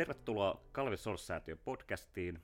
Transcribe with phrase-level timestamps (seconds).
[0.00, 2.42] Tervetuloa Kalvi Sors-säätiön podcastiin.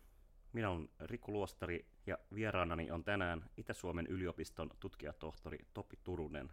[0.53, 6.53] Minä olen Riku Luostari ja vieraanani on tänään Itä-Suomen yliopiston tutkijatohtori Topi Turunen.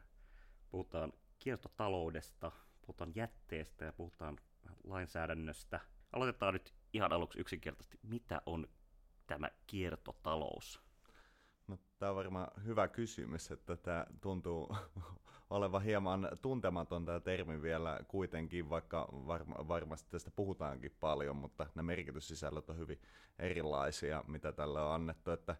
[0.70, 4.38] Puhutaan kiertotaloudesta, puhutaan jätteestä ja puhutaan
[4.84, 5.79] lainsäädännöstä.
[6.11, 8.67] Aloitetaan nyt ihan aluksi yksinkertaisesti, mitä on
[9.27, 10.82] tämä kiertotalous?
[11.68, 14.76] No, tämä on varmaan hyvä kysymys, että tämä tuntuu
[15.49, 21.85] olevan hieman tuntematon tämä termi vielä kuitenkin, vaikka varma, varmasti tästä puhutaankin paljon, mutta nämä
[21.85, 23.02] merkityssisällöt on hyvin
[23.40, 25.31] erilaisia, mitä tälle on annettu.
[25.31, 25.55] Että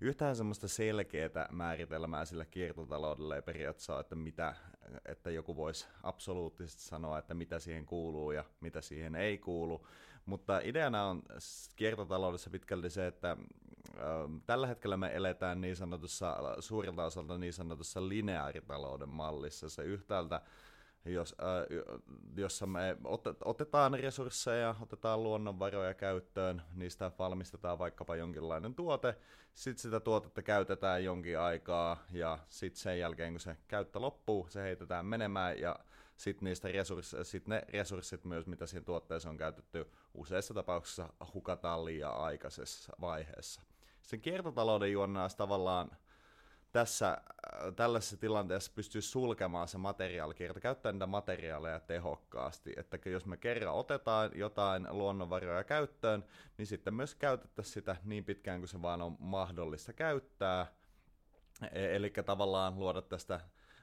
[0.00, 4.54] yhtään semmoista selkeää määritelmää sillä kiertotaloudelle ei periaatteessa ole, että, mitä,
[5.06, 9.86] että joku voisi absoluuttisesti sanoa, että mitä siihen kuuluu ja mitä siihen ei kuulu.
[10.26, 11.22] Mutta ideana on
[11.76, 13.36] kiertotaloudessa pitkälti se, että
[14.46, 19.68] tällä hetkellä me eletään niin sanotussa, suurilta osalta niin sanotussa lineaaritalouden mallissa.
[19.68, 20.40] Se yhtäältä
[21.04, 21.86] jos, äh,
[22.36, 22.96] jossa me
[23.44, 29.16] otetaan resursseja, otetaan luonnonvaroja käyttöön, niistä valmistetaan vaikkapa jonkinlainen tuote,
[29.54, 34.62] sitten sitä tuotetta käytetään jonkin aikaa ja sitten sen jälkeen kun se käyttö loppuu, se
[34.62, 35.78] heitetään menemään ja
[36.16, 41.84] sitten niistä resursseista, sit ne resurssit myös, mitä siinä tuotteessa on käytetty, useissa tapauksissa hukataan
[41.84, 43.62] liian aikaisessa vaiheessa.
[44.08, 45.90] Sen kiertotalouden juonnaas tavallaan
[46.72, 52.72] tässä äh, tällaisessa tilanteessa pystyy sulkemaan se materiaalikierto, käyttää niitä materiaaleja tehokkaasti.
[52.76, 56.24] Että jos me kerran otetaan jotain luonnonvaroja käyttöön,
[56.58, 60.66] niin sitten myös käytettäisiin sitä niin pitkään kuin se vaan on mahdollista käyttää.
[61.72, 63.40] E- Eli tavallaan luoda tästä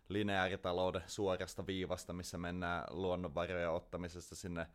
[0.10, 4.67] lineaaritalouden suorasta viivasta, missä mennään luonnonvarojen ottamisesta sinne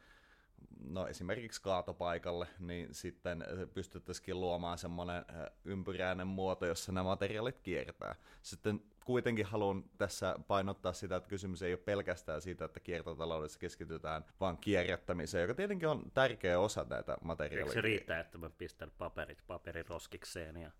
[0.84, 3.44] no esimerkiksi kaatopaikalle, niin sitten
[3.74, 5.24] pystyttäisiin luomaan semmoinen
[5.64, 8.14] ympyräinen muoto, jossa nämä materiaalit kiertää.
[8.42, 14.24] Sitten kuitenkin haluan tässä painottaa sitä, että kysymys ei ole pelkästään siitä, että kiertotaloudessa keskitytään
[14.40, 17.64] vaan kierrättämiseen, joka tietenkin on tärkeä osa näitä materiaaleja.
[17.64, 20.70] Eikö se riittää, että mä pistän paperit paperiroskikseen ja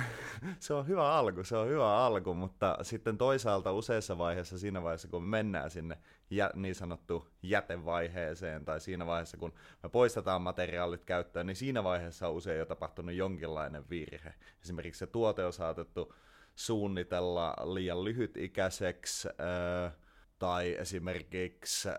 [0.60, 5.08] se on hyvä alku, se on hyvä alku, mutta sitten toisaalta useissa vaiheissa, siinä vaiheessa
[5.08, 5.98] kun me mennään sinne
[6.30, 9.52] jä, niin sanottu jätevaiheeseen, tai siinä vaiheessa kun
[9.82, 14.34] me poistetaan materiaalit käyttöön, niin siinä vaiheessa on usein jo tapahtunut jonkinlainen virhe.
[14.62, 16.14] Esimerkiksi se tuote on saatettu
[16.54, 19.90] suunnitella liian lyhytikäiseksi, öö,
[20.38, 21.94] tai esimerkiksi äh,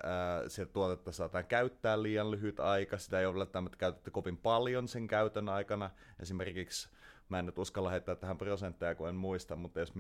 [0.48, 5.08] se tuotetta saataan käyttää liian lyhyt aika, sitä ei ole välttämättä käytetty kovin paljon sen
[5.08, 5.90] käytön aikana.
[6.20, 6.90] Esimerkiksi
[7.30, 9.94] mä en nyt uskalla heittää tähän prosentteja, kun en muista, mutta jos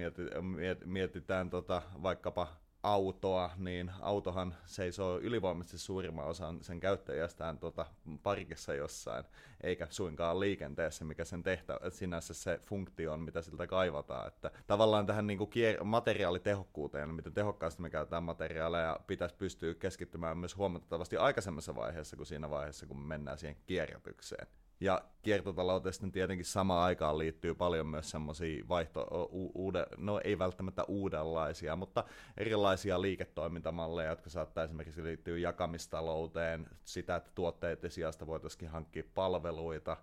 [0.85, 2.47] mietitään tota, vaikkapa
[2.83, 7.85] autoa, niin autohan seisoo ylivoimaisesti suurimman osan sen käyttäjästään tota,
[8.23, 9.25] parkissa jossain,
[9.63, 14.27] eikä suinkaan liikenteessä, mikä sen tehtä, sinänsä se funktio on, mitä siltä kaivataan.
[14.27, 20.37] Että tavallaan tähän niin kuin kier- materiaalitehokkuuteen, miten tehokkaasti me käytetään materiaaleja, pitäisi pystyä keskittymään
[20.37, 24.47] myös huomattavasti aikaisemmassa vaiheessa kuin siinä vaiheessa, kun me mennään siihen kierrätykseen.
[24.79, 30.83] Ja kiertotalouteen tietenkin samaan aikaan liittyy paljon myös semmoisia vaihto, u, uude, no ei välttämättä
[30.83, 32.03] uudenlaisia, mutta
[32.37, 39.97] erilaisia liiketoimintamalleja, jotka saattaa esimerkiksi liittyä jakamistalouteen, sitä, että tuotteiden sijasta voitaisiin hankkia palveluita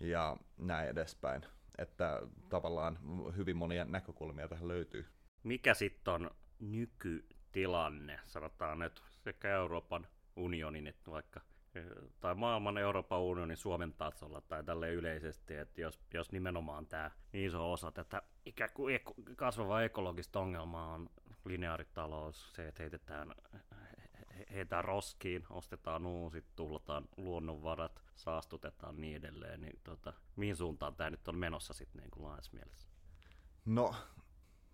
[0.00, 1.42] ja näin edespäin.
[1.78, 2.98] Että tavallaan
[3.36, 5.06] hyvin monia näkökulmia tähän löytyy.
[5.42, 11.40] Mikä sitten on nykytilanne, sanotaan nyt sekä Euroopan unionin että vaikka
[12.20, 17.46] tai maailman Euroopan unionin Suomen tasolla tai tälle yleisesti, että jos, jos nimenomaan tämä niin
[17.46, 21.10] iso osa tätä ikään kuin eko, kasvava ekologista ongelmaa on
[21.44, 23.34] lineaaritalous, se, että heitetään,
[24.50, 31.28] heitetään roskiin, ostetaan uusit, tuhlataan luonnonvarat, saastutetaan niin edelleen, niin tota, mihin suuntaan tämä nyt
[31.28, 32.88] on menossa sitten niin laajassa mielessä?
[33.64, 33.94] No,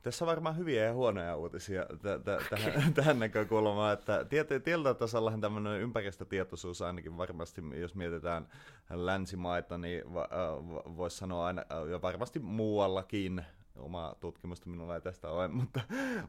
[0.07, 5.41] tässä on varmaan hyviä ja huonoja uutisia t- t- tähän, tähän näkökulmaan, että tietyllä tasollahan
[5.41, 8.49] tämmöinen ympäristötietoisuus ainakin varmasti, jos mietitään
[8.91, 13.45] länsimaita, niin va- va- voisi sanoa aina, ja varmasti muuallakin,
[13.77, 15.81] oma tutkimusta minulla ei tästä ole, mutta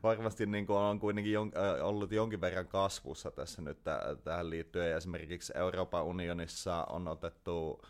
[0.03, 1.51] varmasti niin kuin on kuitenkin jon,
[1.81, 4.97] ollut jonkin verran kasvussa tässä nyt t- tähän liittyen.
[4.97, 7.81] Esimerkiksi Euroopan unionissa on otettu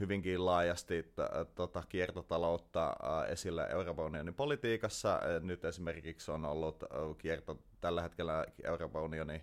[0.00, 1.12] hyvinkin laajasti
[1.54, 2.96] tota, kiertotaloutta
[3.28, 5.20] esille Euroopan unionin politiikassa.
[5.40, 6.84] Nyt esimerkiksi on ollut
[7.18, 9.42] kierto, tällä hetkellä Euroopan unioni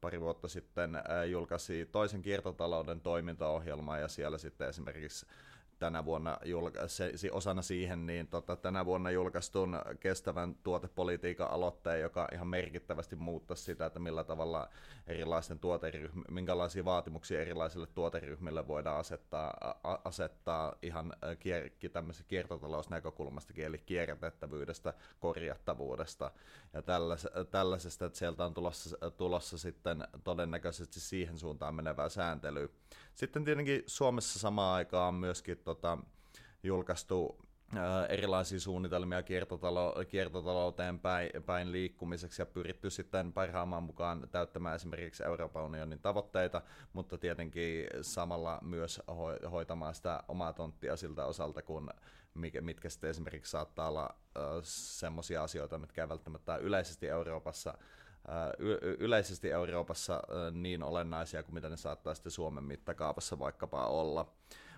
[0.00, 0.90] pari vuotta sitten
[1.30, 5.26] julkaisi toisen kiertotalouden toimintaohjelman ja siellä sitten esimerkiksi
[5.78, 12.00] tänä vuonna julka- se, se, osana siihen niin tota, tänä vuonna julkaistun kestävän tuotepolitiikan aloitteen,
[12.00, 14.68] joka ihan merkittävästi muuttaisi sitä, että millä tavalla
[15.06, 21.70] erilaisten tuoteryhmä, minkälaisia vaatimuksia erilaisille tuoteryhmille voidaan asettaa, a, asettaa ihan kier,
[22.28, 26.30] kiertotalousnäkökulmastakin, eli kierrätettävyydestä, korjattavuudesta
[26.72, 32.68] ja tällais, tällaisesta, että sieltä on tulossa, tulossa sitten todennäköisesti siihen suuntaan menevää sääntelyä.
[33.18, 35.98] Sitten tietenkin Suomessa samaan aikaan myöskin tota,
[36.62, 37.38] julkaistu
[38.08, 45.64] erilaisia suunnitelmia kiertotalo- kiertotalouteen päin, päin liikkumiseksi ja pyritty sitten parhaamaan mukaan täyttämään esimerkiksi Euroopan
[45.64, 46.62] unionin tavoitteita,
[46.92, 51.90] mutta tietenkin samalla myös ho- hoitamaan sitä omaa tonttia siltä osalta, kun
[52.60, 54.08] mitkä sitten esimerkiksi saattaa olla
[54.62, 57.78] semmoisia asioita, mitkä ei välttämättä yleisesti Euroopassa
[58.58, 60.22] y- yleisesti Euroopassa
[60.52, 64.32] niin olennaisia kuin mitä ne saattaa sitten Suomen mittakaavassa vaikkapa olla.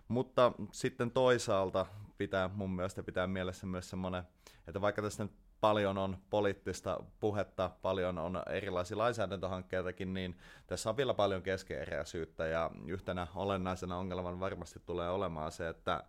[0.09, 1.87] Mutta sitten toisaalta
[2.19, 4.23] pitää mun mielestä pitää mielessä myös semmoinen,
[4.69, 10.97] että vaikka tässä nyt paljon on poliittista puhetta, paljon on erilaisia lainsäädäntöhankkeitakin, niin tässä on
[10.97, 16.05] vielä paljon keskeeräisyyttä ja yhtenä olennaisena ongelman varmasti tulee olemaan se, että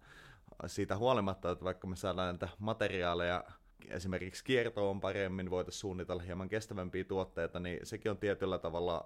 [0.65, 3.43] siitä huolimatta, että vaikka me saadaan näitä materiaaleja
[3.89, 9.03] esimerkiksi kiertoon paremmin, voitaisiin suunnitella hieman kestävämpiä tuotteita, niin sekin on tietyllä tavalla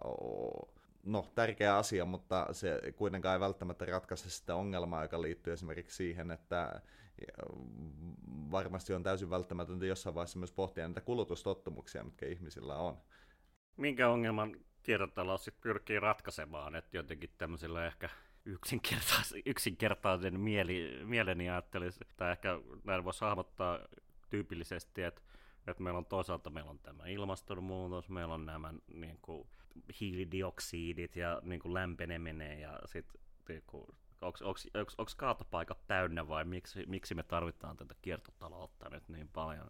[1.04, 6.32] no, tärkeä asia, mutta se kuitenkaan ei välttämättä ratkaise sitä ongelmaa, joka liittyy esimerkiksi siihen,
[6.32, 6.82] että
[8.52, 12.98] varmasti on täysin välttämätöntä jossain vaiheessa myös pohtia niitä kulutustottumuksia, mitkä ihmisillä on.
[13.78, 18.10] Minkä ongelman kiertotalous sitten pyrkii ratkaisemaan, että jotenkin tämmöisillä ehkä
[18.46, 23.80] yksinkertaisen, yksinkertaisen mieli, mieleni ajattelisi, tai ehkä näin voisi hahmottaa
[24.36, 25.22] tyypillisesti, että,
[25.68, 29.48] että meillä on toisaalta meillä on tämä ilmastonmuutos, meillä on nämä niin kuin,
[30.00, 33.64] hiilidioksidit ja niin kuin lämpeneminen ja sitten niin
[34.98, 39.70] onko kaatopaikat täynnä vai miksi, miksi me tarvitaan tätä kiertotaloutta nyt niin paljon?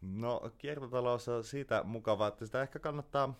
[0.00, 3.34] No kiertotalous on siitä mukavaa, että sitä ehkä kannattaa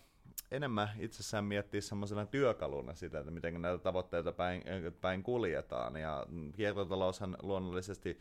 [0.51, 4.63] enemmän itsessään miettiä semmoisena työkaluna sitä, että miten näitä tavoitteita päin,
[5.01, 5.97] päin kuljetaan.
[5.97, 8.19] Ja kiertotaloushan luonnollisesti,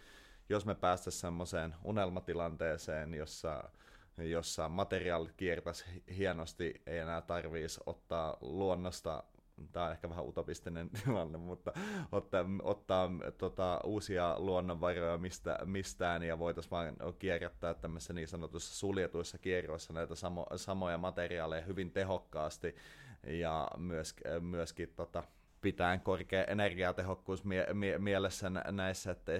[0.50, 3.64] jos me päästäisiin semmoiseen unelmatilanteeseen, jossa
[4.18, 9.24] jossa materiaalit kiertäisi hienosti, ei enää tarvitsisi ottaa luonnosta
[9.72, 11.74] tämä on ehkä vähän utopistinen tilanne, mutta
[12.12, 19.38] ottaa, ottaa tota, uusia luonnonvaroja mistä, mistään ja voitaisiin vain kierrättää tämmöisissä niin sanotuissa suljetuissa
[19.38, 22.76] kierroissa näitä samo, samoja materiaaleja hyvin tehokkaasti
[23.28, 25.24] ja myös, myöskin tota,
[25.62, 29.32] pitäen korkea energiatehokkuus mie- mie- mielessä näissä, että,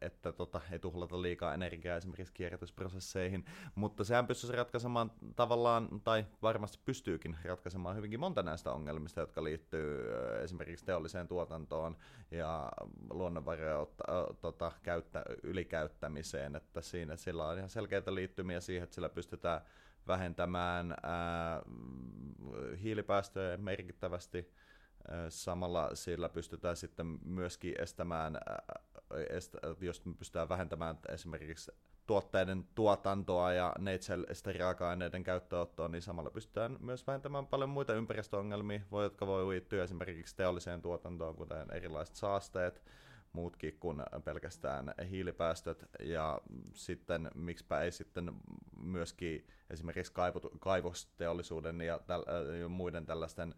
[0.00, 3.44] että tota, ei tuhlata liikaa energiaa esimerkiksi kierrätysprosesseihin,
[3.74, 10.04] mutta sehän pystyisi ratkaisemaan tavallaan, tai varmasti pystyykin ratkaisemaan hyvinkin monta näistä ongelmista, jotka liittyy
[10.42, 11.96] esimerkiksi teolliseen tuotantoon
[12.30, 12.72] ja
[13.10, 13.86] luonnonvarojen
[14.40, 19.60] tota, käyttä, ylikäyttämiseen, että siinä sillä on ihan selkeitä liittymiä siihen, että sillä pystytään
[20.06, 21.62] vähentämään ää,
[22.82, 24.52] hiilipäästöjä merkittävästi,
[25.28, 28.38] Samalla sillä pystytään sitten myöskin estämään,
[29.30, 31.72] estä, jos me pystytään vähentämään esimerkiksi
[32.06, 39.26] tuotteiden tuotantoa ja neitsellisten raaka-aineiden käyttöönottoa, niin samalla pystytään myös vähentämään paljon muita ympäristöongelmia, jotka
[39.26, 42.82] voi liittyä esimerkiksi teolliseen tuotantoon, kuten erilaiset saasteet,
[43.32, 46.40] muutkin kuin pelkästään hiilipäästöt, ja
[46.74, 48.32] sitten miksipä ei sitten
[48.80, 50.12] myöskin esimerkiksi
[50.60, 52.24] kaivosteollisuuden ja täl,
[52.68, 53.54] muiden tällaisten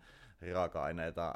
[0.52, 1.34] raaka-aineita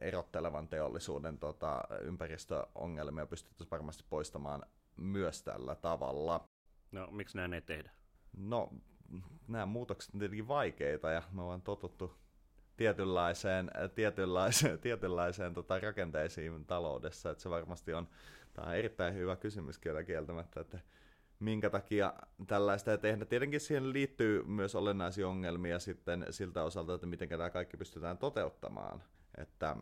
[0.00, 4.62] erottelevan teollisuuden tota, ympäristöongelmia pystyttäisiin varmasti poistamaan
[4.96, 6.48] myös tällä tavalla.
[6.92, 7.90] No, miksi näin ei tehdä?
[8.36, 8.70] No,
[9.48, 12.14] nämä muutokset on tietenkin vaikeita ja me ollaan totuttu
[12.76, 18.08] tietynlaiseen, tietynlaiseen, tietynlaiseen tota, rakenteisiin taloudessa, että se varmasti on,
[18.54, 20.78] tämä on erittäin hyvä kysymys kyllä kieltämättä, että
[21.42, 22.14] minkä takia
[22.46, 23.24] tällaista ei tehdä.
[23.24, 29.02] Tietenkin siihen liittyy myös olennaisia ongelmia sitten siltä osalta, että miten tämä kaikki pystytään toteuttamaan.
[29.38, 29.76] Että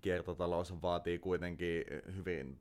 [0.00, 1.84] kiertotalous vaatii kuitenkin
[2.16, 2.60] hyvin,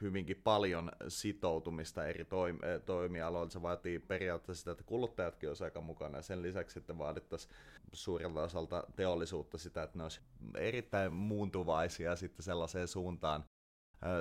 [0.00, 3.50] hyvinkin paljon sitoutumista eri toim- toimialoilla.
[3.50, 7.54] Se vaatii periaatteessa sitä, että kuluttajatkin olisivat aika mukana ja sen lisäksi sitten vaadittaisiin
[7.92, 10.20] suurelta osalta teollisuutta sitä, että ne olisi
[10.54, 13.44] erittäin muuntuvaisia sitten sellaiseen suuntaan,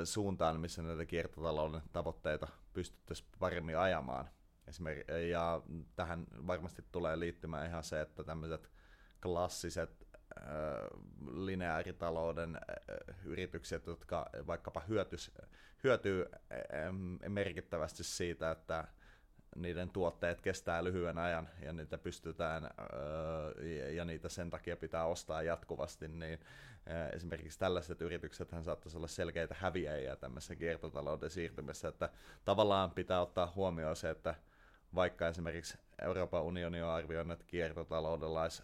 [0.03, 4.29] suuntaan, missä näitä kiertotalouden tavoitteita pystyttäisiin paremmin ajamaan.
[4.67, 5.61] Esimerkiksi, ja
[5.95, 8.71] tähän varmasti tulee liittymään ihan se, että tämmöiset
[9.21, 10.45] klassiset äh,
[11.31, 15.31] lineaaritalouden äh, yritykset, jotka vaikkapa hyötys,
[15.83, 18.87] hyötyy äh, merkittävästi siitä, että
[19.55, 22.69] niiden tuotteet kestää lyhyen ajan ja niitä pystytään
[23.95, 26.39] ja niitä sen takia pitää ostaa jatkuvasti, niin
[27.13, 32.09] esimerkiksi tällaiset yritykset saattaisi olla selkeitä häviäjiä tämmöisessä kiertotalouden siirtymässä, että
[32.45, 34.35] tavallaan pitää ottaa huomioon se, että
[34.95, 38.63] vaikka esimerkiksi Euroopan unioni on arvioinut, että kiertotaloudella olisi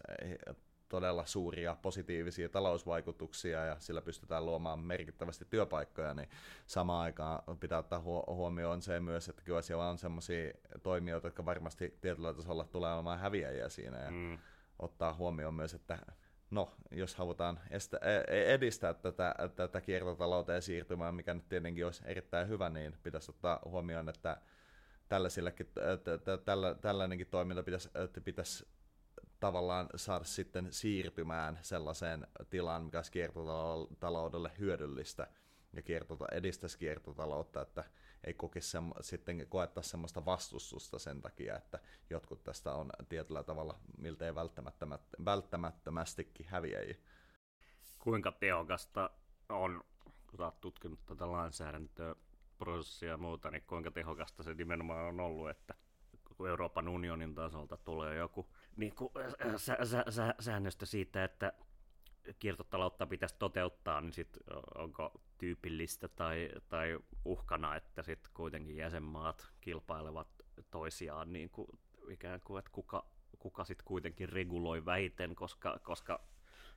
[0.88, 6.28] todella suuria positiivisia talousvaikutuksia ja sillä pystytään luomaan merkittävästi työpaikkoja, niin
[6.66, 10.52] samaan aikaan pitää ottaa huomioon se myös, että kyllä siellä on sellaisia
[10.82, 14.38] toimijoita, jotka varmasti tietyllä tasolla tulee olemaan häviäjiä siinä ja mm.
[14.78, 15.98] ottaa huomioon myös, että
[16.52, 22.02] no, jos halutaan estä, e, e, edistää tätä, tätä kiertotalouteen siirtymää, mikä nyt tietenkin olisi
[22.06, 24.36] erittäin hyvä, niin pitäisi ottaa huomioon, että
[25.08, 25.68] tällaisillekin,
[26.44, 27.90] tällä, tällainenkin toiminta pitäisi,
[28.24, 28.66] pitäisi
[29.40, 35.26] tavallaan saada sitten siirtymään sellaiseen tilaan, mikä olisi kiertotaloudelle hyödyllistä
[35.72, 37.84] ja kiertota, edistäisi kiertotaloutta, että
[38.24, 41.78] ei kokisi sitten koettaa semmoista vastustusta sen takia, että
[42.10, 44.34] jotkut tästä on tietyllä tavalla miltei
[45.24, 46.96] välttämättömästikin häviäjiä.
[47.98, 49.10] Kuinka tehokasta
[49.48, 49.84] on,
[50.30, 52.14] kun olet tutkinut tätä lainsäädäntöä,
[52.58, 55.74] prosessia ja muuta, niin kuinka tehokasta se nimenomaan on ollut, että
[56.36, 59.12] kun Euroopan unionin tasolta tulee joku niin kuin,
[59.56, 61.52] sä, sä, sä, säännöstö siitä, että
[62.38, 64.38] kiertotaloutta pitäisi toteuttaa, niin sit
[64.74, 70.28] onko tyypillistä tai, tai uhkana, että sitten kuitenkin jäsenmaat kilpailevat
[70.70, 71.68] toisiaan niin kuin,
[72.08, 73.06] ikään kuin, että kuka,
[73.38, 76.20] kuka sitten kuitenkin reguloi vähiten, koska, koska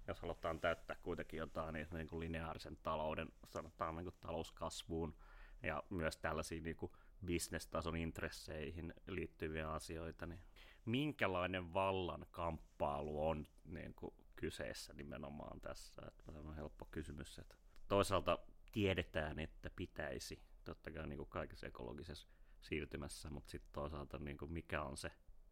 [0.08, 5.16] jos halutaan täyttää kuitenkin jotain niin, niin kuin lineaarisen talouden, sanotaan niin kuin talouskasvuun
[5.64, 6.92] ja myös tällaisiin niin kuin
[7.26, 10.42] bisnestason intresseihin liittyviä asioita, niin
[10.86, 16.02] minkälainen vallan kamppailu on niin kuin kyseessä nimenomaan tässä?
[16.08, 17.40] Että on helppo kysymys.
[17.40, 17.56] Että
[17.88, 18.40] toisaalta
[18.76, 22.28] tiedetään, että pitäisi, totta kai niin kuin kaikessa ekologisessa
[22.62, 25.12] siirtymässä, mutta sitten toisaalta niin kuin mikä on se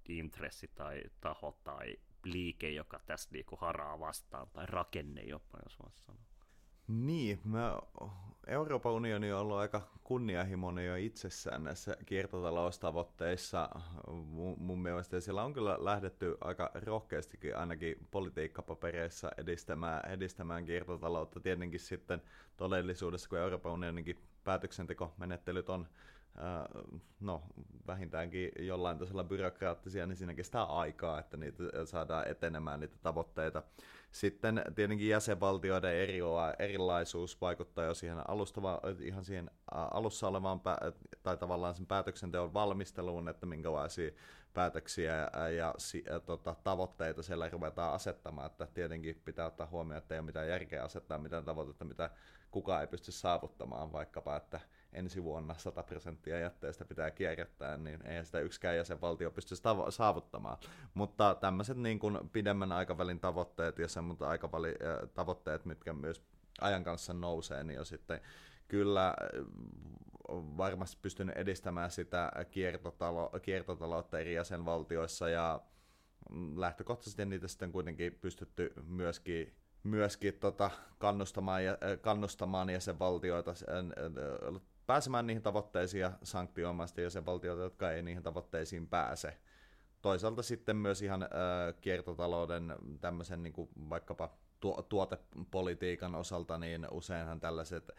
[0.09, 6.03] intressi tai taho tai liike, joka tässä niin haraa vastaan, tai rakenne jopa, jos voisi
[6.05, 6.32] sanoa.
[6.87, 7.77] Niin, mä,
[8.47, 13.69] Euroopan unioni on ollut aika kunnianhimoinen jo itsessään näissä kiertotaloustavoitteissa
[14.07, 15.17] mun, mun mielestä.
[15.17, 21.39] Ja siellä on kyllä lähdetty aika rohkeastikin ainakin politiikkapapereissa edistämään, edistämään kiertotaloutta.
[21.39, 22.21] Tietenkin sitten
[22.57, 25.87] todellisuudessa, kun Euroopan unioninkin päätöksentekomenettelyt on
[27.19, 27.43] no,
[27.87, 33.63] vähintäänkin jollain tasolla byrokraattisia, niin siinä kestää aikaa, että niitä saadaan etenemään niitä tavoitteita.
[34.11, 36.19] Sitten tietenkin jäsenvaltioiden eri,
[36.59, 40.61] erilaisuus vaikuttaa jo siihen, alustava, ihan siihen alussa olevaan
[41.23, 44.11] tai tavallaan sen päätöksenteon valmisteluun, että minkälaisia
[44.53, 45.73] päätöksiä ja,
[46.25, 50.83] tota, tavoitteita siellä ruvetaan asettamaan, että tietenkin pitää ottaa huomioon, että ei ole mitään järkeä
[50.83, 52.09] asettaa mitään tavoitetta, mitä
[52.51, 54.59] kukaan ei pysty saavuttamaan, vaikkapa, että
[54.93, 60.57] ensi vuonna 100 prosenttia jätteestä pitää kierrättää, niin ei sitä yksikään jäsenvaltio pysty tavo- saavuttamaan.
[60.93, 64.75] Mutta tämmöiset niin kuin pidemmän aikavälin tavoitteet ja semmoiset aikavälin
[65.13, 66.23] tavoitteet, mitkä myös
[66.61, 68.21] ajan kanssa nousee, niin jo sitten
[68.67, 69.15] kyllä
[70.29, 75.61] varmasti pystynyt edistämään sitä kiertotalo- kiertotaloutta eri jäsenvaltioissa ja
[76.55, 83.53] lähtökohtaisesti niitä sitten kuitenkin pystytty myöskin myöskin tota, kannustamaan, ja, kannustamaan jäsenvaltioita
[84.87, 89.37] pääsemään niihin tavoitteisiin ja sanktioimaan sitten jäsenvaltioita, jotka ei niihin tavoitteisiin pääse.
[90.01, 91.29] Toisaalta sitten myös ihan äh,
[91.81, 94.29] kiertotalouden tämmöisen niin kuin vaikkapa
[94.89, 97.91] tuotepolitiikan osalta, niin useinhan tällaiset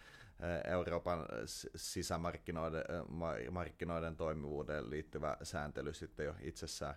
[0.64, 1.26] Euroopan
[1.76, 2.84] sisämarkkinoiden
[3.50, 6.94] markkinoiden toimivuuteen liittyvä sääntely sitten jo itsessään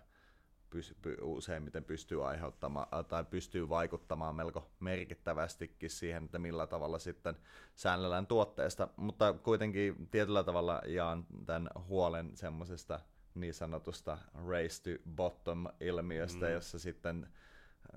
[1.21, 7.35] useimmiten pystyy aiheuttamaan tai pystyy vaikuttamaan melko merkittävästikin siihen, että millä tavalla sitten
[7.75, 12.99] säännellään tuotteesta, mutta kuitenkin tietyllä tavalla jaan tämän huolen semmoisesta
[13.35, 16.51] niin sanotusta race to bottom-ilmiöstä, mm.
[16.51, 17.27] jossa sitten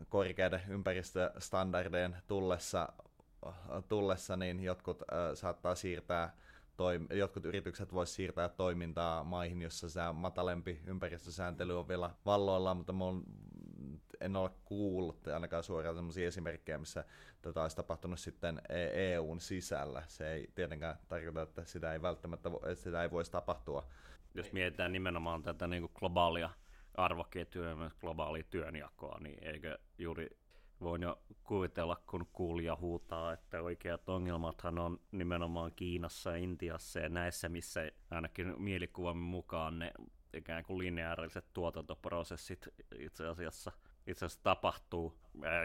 [0.09, 2.93] korkeiden ympäristöstandardien tullessa,
[3.89, 6.37] tullessa niin jotkut äh, saattaa siirtää
[6.81, 12.93] toim- jotkut yritykset voisivat siirtää toimintaa maihin, jossa se matalempi ympäristösääntely on vielä valloilla, mutta
[12.93, 13.05] mä
[14.21, 17.05] en ole kuullut ainakaan suoraan sellaisia esimerkkejä, missä
[17.43, 20.03] tätä olisi tapahtunut sitten EUn e sisällä.
[20.07, 23.87] Se ei tietenkään tarkoita, että sitä ei välttämättä että sitä ei voisi tapahtua.
[24.35, 26.51] Jos mietitään nimenomaan tätä niin globaalia
[26.95, 30.29] arvoketjua ja myös globaalia työnjakoa, niin eikö juuri
[30.81, 37.09] voin jo kuvitella, kun kuulija huutaa, että oikeat ongelmathan on nimenomaan Kiinassa ja Intiassa ja
[37.09, 39.93] näissä, missä ainakin mielikuvamme mukaan ne
[40.35, 42.69] ikään kuin lineaariset tuotantoprosessit
[42.99, 43.73] itse asiassa,
[44.07, 45.19] itse asiassa tapahtuu.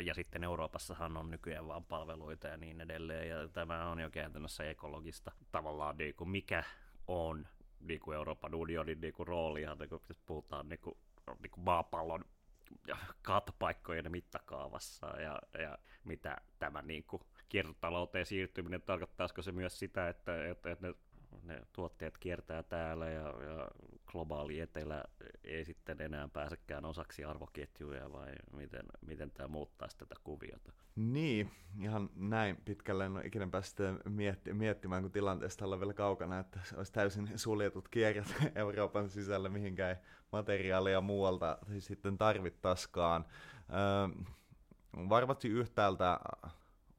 [0.06, 4.64] Ja sitten Euroopassahan on nykyään vain palveluita ja niin edelleen, ja tämä on jo käytännössä
[4.64, 6.64] ekologista tavallaan, niin kuin mikä
[7.08, 7.48] on
[7.80, 10.98] niin kuin Euroopan unionin niin kuin roolia, niin kuin, jos puhutaan niin kuin,
[11.42, 12.26] niin kuin maapallon
[13.22, 20.50] kaatopaikkojen mittakaavassa ja, ja mitä tämä niin kuin, kiertotalouteen siirtyminen, tarkoittaisiko se myös sitä, että,
[20.50, 20.94] että, että ne
[21.46, 23.68] ne tuotteet kiertää täällä ja, ja
[24.06, 25.04] globaali etelä
[25.44, 30.72] ei sitten enää pääsekään osaksi arvoketjuja vai miten, miten tämä muuttaisi tätä kuviota?
[30.96, 33.78] Niin, ihan näin pitkälle en ole ikinä päässyt
[34.10, 39.98] mietti, miettimään, kun tilanteesta ollaan vielä kaukana, että olisi täysin suljetut kierrät Euroopan sisällä, mihinkään
[40.32, 43.26] materiaalia muualta sitten tarvittaskaan.
[43.70, 44.26] Öö,
[45.10, 46.20] varmasti yhtäältä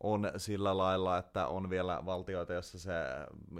[0.00, 2.92] on sillä lailla, että on vielä valtioita, joissa se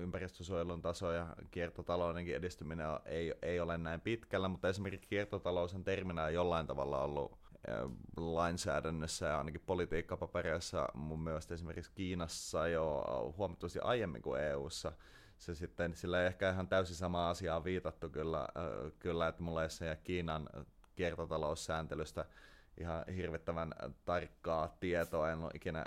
[0.00, 6.28] ympäristösuojelun taso ja kiertotaloudenkin edistyminen ei, ei ole näin pitkällä, mutta esimerkiksi kiertotalous on terminä
[6.30, 7.38] jollain tavalla ollut
[8.16, 13.04] lainsäädännössä ja ainakin politiikkapapereissa mun mielestä esimerkiksi Kiinassa jo
[13.36, 14.92] huomattavasti aiemmin kuin EU:ssa.
[15.38, 18.48] Se sitten, sillä ei ehkä ihan täysin sama asiaa viitattu kyllä,
[18.98, 20.48] kyllä että mulla ei se Kiinan
[20.96, 22.24] kiertotaloussääntelystä
[22.78, 23.74] ihan hirvittävän
[24.04, 25.84] tarkkaa tietoa, en ole ikinä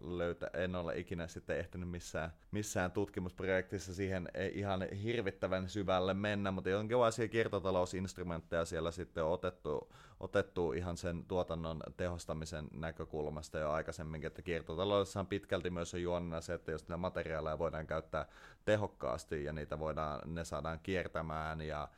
[0.00, 6.70] löytä, en ole ikinä sitten ehtinyt missään, missään tutkimusprojektissa siihen ihan hirvittävän syvälle mennä, mutta
[6.70, 14.42] jonkinlaisia kiertotalousinstrumentteja siellä sitten on otettu, otettu ihan sen tuotannon tehostamisen näkökulmasta jo aikaisemminkin, että
[14.42, 18.26] kiertotaloudessa on pitkälti myös on juonena se, että jos niitä materiaaleja voidaan käyttää
[18.64, 21.88] tehokkaasti ja niitä voidaan, ne saadaan kiertämään ja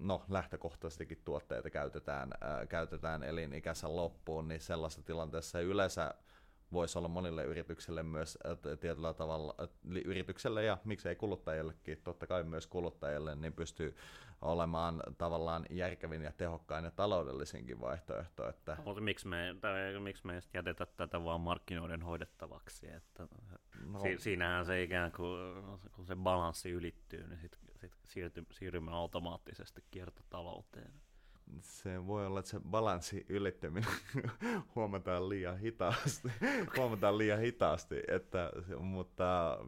[0.00, 6.14] no, lähtökohtaisestikin tuotteita käytetään, ää, käytetään elinikänsä loppuun, niin sellaisessa tilanteessa yleensä
[6.72, 8.38] voisi olla monille yrityksille myös
[8.80, 9.54] tietyllä tavalla,
[10.04, 13.96] yritykselle ja miksei kuluttajillekin, totta kai myös kuluttajille, niin pystyy
[14.42, 18.48] olemaan tavallaan järkevin ja tehokkain ja taloudellisinkin vaihtoehto.
[18.48, 18.76] Että...
[18.84, 22.90] Mutta miksi me, tai, miksi me jätetä tätä vaan markkinoiden hoidettavaksi?
[22.90, 23.28] Että
[23.84, 24.00] no.
[24.00, 29.84] si, siinähän se ikään kuin, kun se balanssi ylittyy, niin sitten sit siirty, siirrymme automaattisesti
[29.90, 30.92] kiertotalouteen
[31.60, 33.90] se voi olla, että se balanssi ylittäminen
[34.74, 36.28] huomataan liian hitaasti,
[36.76, 39.58] huomataan liian hitaasti, että, mutta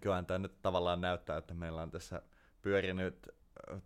[0.00, 2.22] kyllähän tämä nyt tavallaan näyttää, että meillä on tässä
[2.62, 3.28] pyörinyt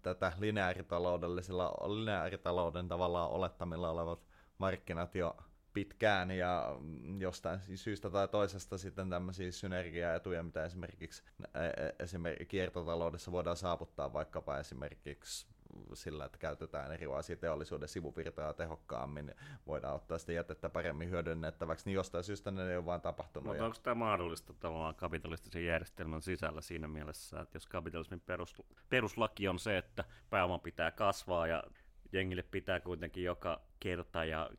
[0.03, 4.21] tätä lineaaritaloudellisella, lineaaritalouden tavallaan olettamilla olevat
[4.59, 5.37] markkinat jo
[5.73, 6.77] pitkään ja
[7.19, 11.23] jostain syystä tai toisesta sitten tämmöisiä synergiaetuja, mitä esimerkiksi,
[11.55, 15.47] e, e, esimerkiksi kiertotaloudessa voidaan saavuttaa vaikkapa esimerkiksi
[15.95, 19.35] sillä, että käytetään erilaisia teollisuuden sivuvirtoja tehokkaammin,
[19.67, 23.47] voidaan ottaa sitä jätettä paremmin hyödynnettäväksi, niin jostain syystä ne ei ole vaan tapahtunut.
[23.47, 29.49] Mutta onko tämä mahdollista tavallaan kapitalistisen järjestelmän sisällä siinä mielessä, että jos kapitalismin perus, peruslaki
[29.49, 31.65] on se, että pääoma pitää kasvaa ja
[32.13, 34.51] jengille pitää kuitenkin joka kerta ja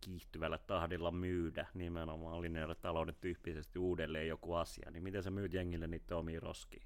[0.00, 6.16] kiihtyvällä tahdilla myydä nimenomaan lineaaritalouden tyyppisesti uudelleen joku asia, niin miten sä myyt jengille niitä
[6.16, 6.82] omia roskiin?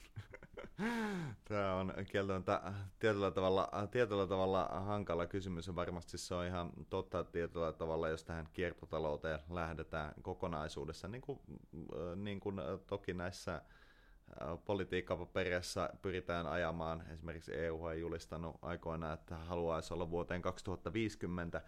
[1.48, 7.24] Tämä on kieltämättä tietyllä tavalla, tietyllä tavalla hankala kysymys ja varmasti se on ihan totta
[7.24, 11.40] tietyllä tavalla, jos tähän kiertotalouteen lähdetään kokonaisuudessa, niin kuin,
[12.16, 13.62] niin kuin toki näissä
[14.64, 17.04] politiikkapapereissa pyritään ajamaan.
[17.10, 21.62] Esimerkiksi EU on julistanut aikoinaan, että haluaisi olla vuoteen 2050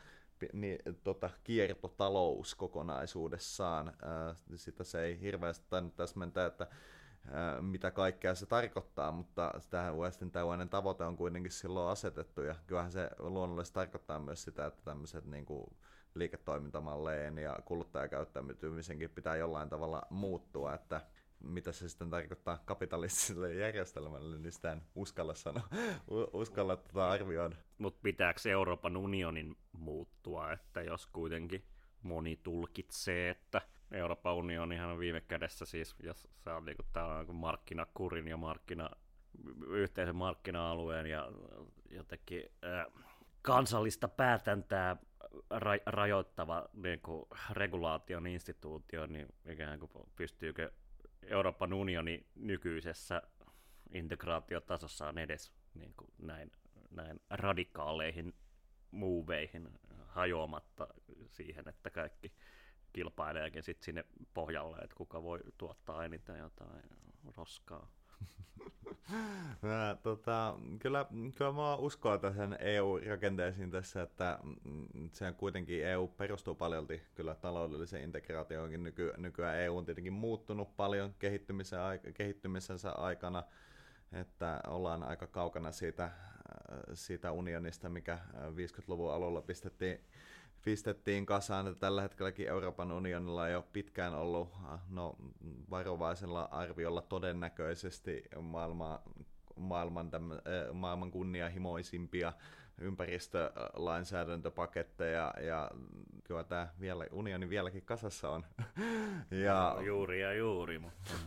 [0.52, 3.92] niin, tota, kiertotalous kokonaisuudessaan.
[4.56, 6.66] Sitä se ei hirveästi tainnut täsmentää, että
[7.60, 12.92] mitä kaikkea se tarkoittaa, mutta tähän Westin tällainen tavoite on kuitenkin silloin asetettu, ja kyllähän
[12.92, 15.76] se luonnollisesti tarkoittaa myös sitä, että tämmöiset niin kuin
[16.14, 21.00] liiketoimintamalleen ja kuluttajakäyttäytymisenkin pitää jollain tavalla muuttua, että
[21.46, 25.68] mitä se sitten tarkoittaa kapitalistiselle järjestelmälle, niin sitä en uskalla sanoa,
[26.32, 27.56] uskalla tätä arvioida.
[27.78, 31.64] Mutta pitääkö Euroopan unionin muuttua, että jos kuitenkin
[32.02, 38.28] moni tulkitsee, että Euroopan unionihan on viime kädessä siis, jos se on niinku tällainen markkinakurin
[38.28, 38.90] ja markkina,
[39.68, 41.32] yhteisen markkina-alueen ja
[41.90, 42.86] jotenkin äh,
[43.42, 44.96] kansallista päätäntää
[45.54, 50.70] ra- rajoittava niin kuin regulaation instituutio, niin ikään kuin pystyykö
[51.26, 53.22] Euroopan unioni nykyisessä
[53.92, 56.52] integraatiotasossaan edes niin kuin näin,
[56.90, 58.34] näin radikaaleihin
[58.90, 59.68] muuveihin
[60.06, 60.88] hajoamatta
[61.26, 62.32] siihen, että kaikki
[62.92, 66.82] kilpaileekin sit sinne pohjalle, että kuka voi tuottaa eniten jotain
[67.36, 67.88] roskaa.
[69.62, 74.38] Mä, tota, kyllä, kyllä mä uskon tähän EU-rakenteisiin tässä, että
[75.12, 78.82] se kuitenkin EU perustuu paljolti kyllä taloudelliseen integraatioonkin.
[78.82, 81.78] Nyky, nykyään EU on tietenkin muuttunut paljon kehittymisen,
[82.14, 83.42] kehittymisensä aikana,
[84.12, 86.10] että ollaan aika kaukana siitä,
[86.94, 90.00] siitä unionista, mikä 50-luvun alulla pistettiin
[90.64, 94.48] pistettiin kasaan, että tällä hetkelläkin Euroopan unionilla on jo pitkään ollut
[94.90, 95.16] no,
[95.70, 99.02] varovaisella arviolla todennäköisesti maailmaa
[99.56, 100.30] maailman, täm,
[100.72, 102.32] maailman kunnianhimoisimpia
[102.78, 105.70] ympäristölainsäädäntöpaketteja ja
[106.24, 108.44] kyllä tämä vielä, unioni vieläkin kasassa on.
[109.44, 111.12] ja, no, juuri ja juuri, mutta...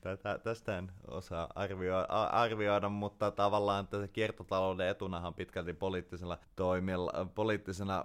[0.00, 8.04] Tätä, tästä en osaa arvioida, arvioida, mutta tavallaan tätä kiertotalouden etunahan pitkälti poliittisella toimilla, poliittisena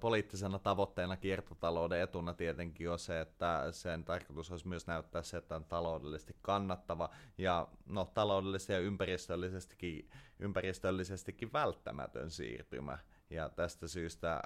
[0.00, 5.56] poliittisena tavoitteena kiertotalouden etuna tietenkin on se, että sen tarkoitus olisi myös näyttää se, että
[5.56, 12.98] on taloudellisesti kannattava ja no, taloudellisesti ja ympäristöllisestikin, ympäristöllisestikin välttämätön siirtymä.
[13.30, 14.40] Ja tästä syystä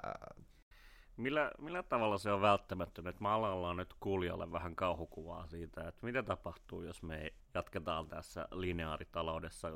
[1.17, 6.05] Millä, millä tavalla se on välttämätön, että maalla on nyt kuulijalle vähän kauhukuvaa siitä, että
[6.05, 9.67] mitä tapahtuu, jos me jatketaan tässä lineaaritaloudessa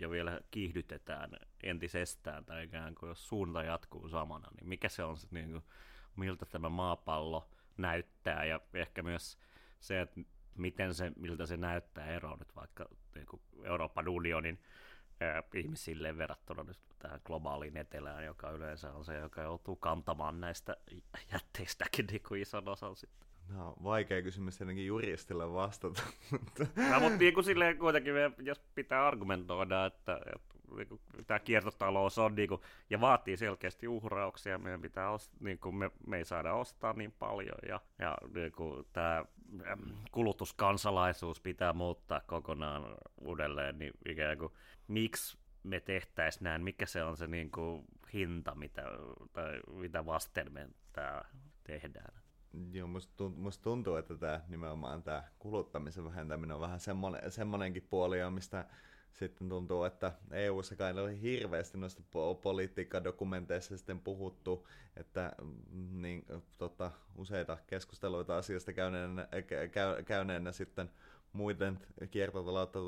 [0.00, 1.30] ja vielä kiihdytetään
[1.62, 5.64] entisestään, tai ikään kuin jos suunta jatkuu samana, niin mikä se on niin kuin,
[6.16, 9.38] miltä tämä maapallo näyttää, ja ehkä myös
[9.80, 10.20] se, että
[10.54, 14.58] miten se, miltä se näyttää eroa nyt vaikka niin kuin Euroopan unionin
[15.20, 20.76] ää, ihmisille verrattuna nyt tähän globaaliin etelään, joka yleensä on se, joka joutuu kantamaan näistä
[21.32, 23.31] jätteistäkin niin kuin ison osan sitten.
[23.48, 26.02] No, vaikea kysymys tietenkin juristille vastata.
[26.90, 32.18] no, mutta niin kuin silleen kuitenkin, jos pitää argumentoida, että, että niin kuin, tämä kiertotalous
[32.18, 36.24] on, niin kuin, ja vaatii selkeästi uhrauksia, meidän pitää ost, niin kuin me, me ei
[36.24, 39.24] saada ostaa niin paljon, ja, ja niin kuin, tämä
[40.12, 44.52] kulutuskansalaisuus pitää muuttaa kokonaan uudelleen, niin ikään kuin,
[44.88, 48.82] miksi me tehtäisiin näin, mikä se on se niin kuin, hinta, mitä,
[49.32, 51.22] tai mitä vasten me tämä
[51.64, 52.21] tehdään.
[52.72, 57.86] Joo, musta tuntuu, musta tuntuu, että tämä nimenomaan tämä kuluttamisen vähentäminen on vähän semmoinen, semmoinenkin
[57.90, 58.64] puoli, mistä
[59.12, 62.02] sitten tuntuu, että EU-ssa kai oli hirveästi noista
[62.42, 66.24] politiikkadokumenteissa sitten puhuttu, että mm, niin,
[66.58, 69.28] tota, useita keskusteluita asiasta käyneenä,
[70.04, 70.90] käyneenä sitten
[71.32, 71.78] muiden
[72.10, 72.78] kiertotaloutta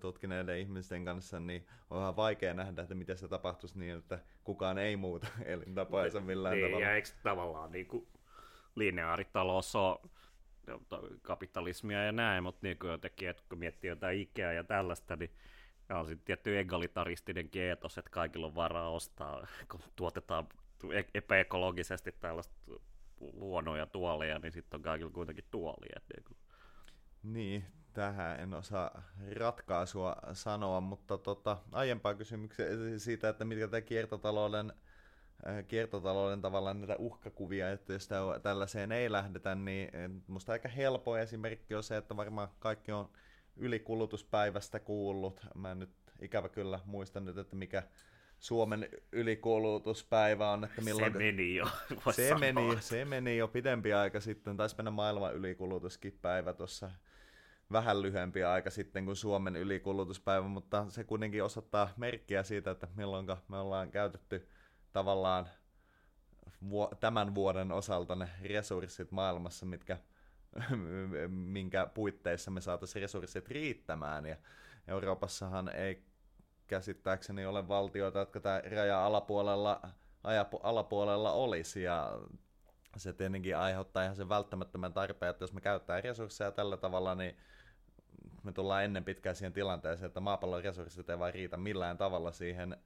[0.00, 4.78] tutkineiden ihmisten kanssa, niin on vähän vaikea nähdä, että miten se tapahtuisi niin, että kukaan
[4.78, 6.86] ei muuta elintapaansa millään niin, tavalla.
[6.86, 8.06] Ja eikö tavallaan niin kuin
[8.78, 9.98] lineaaritalous on
[11.22, 15.30] kapitalismia ja näin, mutta niin kuin jotenkin, että kun miettii jotain Ikea ja tällaista, niin
[15.90, 20.48] on sitten tietty egalitaristinen keetos, että kaikilla on varaa ostaa, kun tuotetaan
[20.92, 22.54] e- epäekologisesti tällaista
[23.20, 26.00] huonoja tuoleja, niin sitten on kaikilla kuitenkin tuolia.
[26.14, 26.38] Niin,
[27.22, 29.02] niin, tähän en osaa
[29.36, 34.72] ratkaisua sanoa, mutta tota, aiempaa kysymyksiä siitä, että mitkä tämä kiertotalouden
[35.68, 38.08] kiertotalouden tavallaan näitä uhkakuvia, että jos
[38.42, 39.90] tällaiseen ei lähdetä, niin
[40.26, 43.10] musta aika helppo esimerkki on se, että varmaan kaikki on
[43.56, 45.40] ylikulutuspäivästä kuullut.
[45.54, 47.82] Mä en nyt ikävä kyllä muista nyt, että mikä
[48.38, 51.12] Suomen ylikulutuspäivä on, että milloin...
[51.12, 51.66] Se meni jo,
[52.10, 56.90] se meni, se meni jo pidempi aika sitten, taisi mennä maailman ylikulutuskin päivä tuossa
[57.72, 63.26] vähän lyhyempi aika sitten kuin Suomen ylikulutuspäivä, mutta se kuitenkin osoittaa merkkiä siitä, että milloin
[63.48, 64.48] me ollaan käytetty
[64.98, 65.48] tavallaan
[67.00, 69.98] tämän vuoden osalta ne resurssit maailmassa, mitkä,
[71.28, 74.26] minkä puitteissa me saataisiin resurssit riittämään.
[74.26, 74.36] Ja
[74.88, 76.02] Euroopassahan ei
[76.66, 79.80] käsittääkseni ole valtioita, jotka tämä raja alapuolella,
[80.62, 81.82] alapuolella olisi.
[81.82, 82.18] Ja
[82.96, 87.36] se tietenkin aiheuttaa ihan sen välttämättömän tarpeen, että jos me käyttää resursseja tällä tavalla, niin
[88.42, 92.76] me tullaan ennen pitkään siihen tilanteeseen, että maapallon resurssit ei vain riitä millään tavalla siihen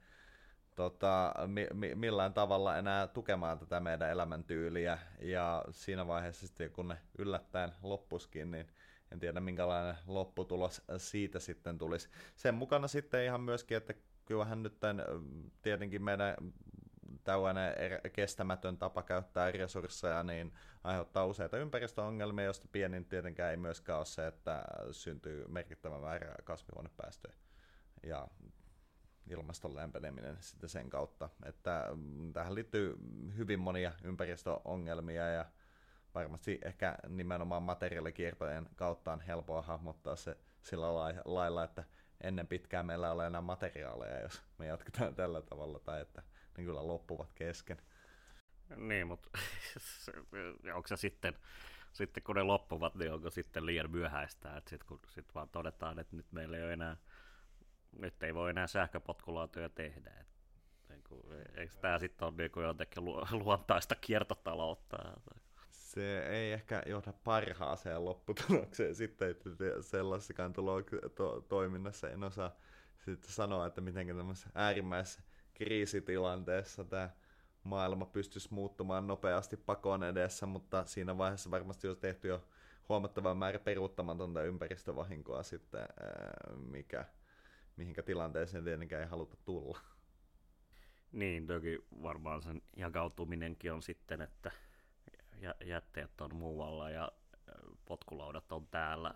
[0.74, 4.98] tota, mi, mi, millään tavalla enää tukemaan tätä meidän elämäntyyliä.
[5.18, 8.66] Ja siinä vaiheessa sitten, kun ne yllättäen loppuskin, niin
[9.12, 12.08] en tiedä minkälainen lopputulos siitä sitten tulisi.
[12.35, 15.04] Sen mukana sitten ihan myöskin, että kyllähän nyt tämän,
[15.62, 16.37] tietenkin meidän
[17.24, 20.52] tällainen er, kestämätön tapa käyttää resursseja, niin
[20.85, 27.35] aiheuttaa useita ympäristöongelmia, joista pienin tietenkään ei myöskään ole se, että syntyy merkittävä määrä kasvihuonepäästöjä.
[28.02, 28.28] Ja
[29.30, 31.28] ilmaston lämpeneminen sitten sen kautta.
[31.44, 32.96] Että mm, tähän liittyy
[33.37, 35.44] hyvin monia ympäristöongelmia ja
[36.14, 41.85] varmasti ehkä nimenomaan materiaalikiertojen kautta on helppoa hahmottaa se sillä lailla, että
[42.20, 46.22] ennen pitkään meillä ei ole enää materiaaleja, jos me jatketaan tällä tavalla, tai että
[46.58, 47.76] ne kyllä loppuvat kesken.
[48.76, 49.30] Niin, mutta
[50.74, 51.35] onko se sitten,
[51.92, 55.98] sitten kun ne loppuvat, niin onko sitten liian myöhäistä, että sitten kun sit vaan todetaan,
[55.98, 56.96] että nyt meillä ei ole enää
[57.98, 60.11] nyt ei voi enää sähköpotkulaatuja tehdä.
[60.20, 60.26] Et,
[60.88, 61.22] niin kuin,
[61.55, 64.96] eikö tämä sitten ole niin jotenkin lu- luontaista kiertotaloutta?
[65.70, 69.50] Se ei ehkä johda parhaaseen lopputulokseen sitten, että
[69.81, 72.57] sellaisessakaan tulo- to- toiminnassa en osaa
[72.98, 75.22] sitten sanoa, että miten tämmöisessä äärimmäisessä
[75.55, 77.11] kriisitilanteessa tämä
[77.64, 82.44] maailma pystyisi muuttumaan nopeasti pakon edessä, mutta siinä vaiheessa varmasti olisi tehty jo
[82.88, 85.87] huomattava määrä peruuttamatonta ympäristövahinkoa sitten,
[86.57, 87.05] mikä,
[87.76, 89.78] mihinkä tilanteeseen tietenkään ei haluta tulla.
[91.12, 94.50] Niin, toki varmaan sen jakautuminenkin on sitten, että
[95.64, 97.12] jätteet on muualla ja
[97.85, 99.14] potkulaudat on täällä,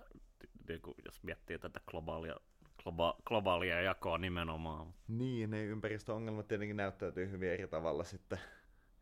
[0.68, 2.36] niin jos miettii tätä globaalia,
[2.82, 4.94] globa, globaalia jakoa nimenomaan.
[5.08, 8.38] Niin, ne ympäristöongelmat tietenkin näyttäytyy hyvin eri tavalla sitten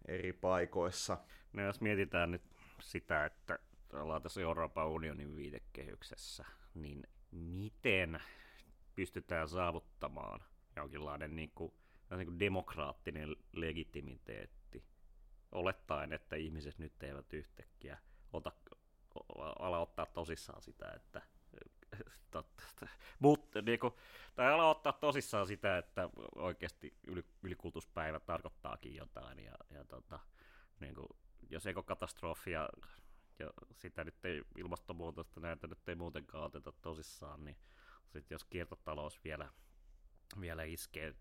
[0.09, 1.19] eri paikoissa.
[1.53, 2.43] No jos mietitään nyt
[2.81, 3.59] sitä, että
[3.93, 8.21] ollaan tässä Euroopan unionin viitekehyksessä, niin miten
[8.95, 10.45] pystytään saavuttamaan
[10.77, 11.73] jonkinlainen niin kuin,
[12.17, 14.85] niin kuin demokraattinen legitimiteetti,
[15.53, 17.99] olettaen, että ihmiset nyt eivät yhtäkkiä
[18.33, 18.53] ota,
[19.59, 21.23] ala ottaa tosissaan sitä, että
[23.19, 23.95] mutta niin kuin,
[24.35, 30.19] tai ala ottaa tosissaan sitä, että oikeasti yli, ylikulutuspäivä tarkoittaakin jotain, ja, ja tota,
[30.81, 31.09] niin kuin,
[31.51, 32.69] jos ekokatastrofia
[33.39, 37.57] ja sitä nyt ei ilmastonmuutosta näitä nyt ei muutenkaan oteta tosissaan, niin
[38.13, 39.49] sitten jos kiertotalous vielä,
[40.41, 41.15] vielä iskee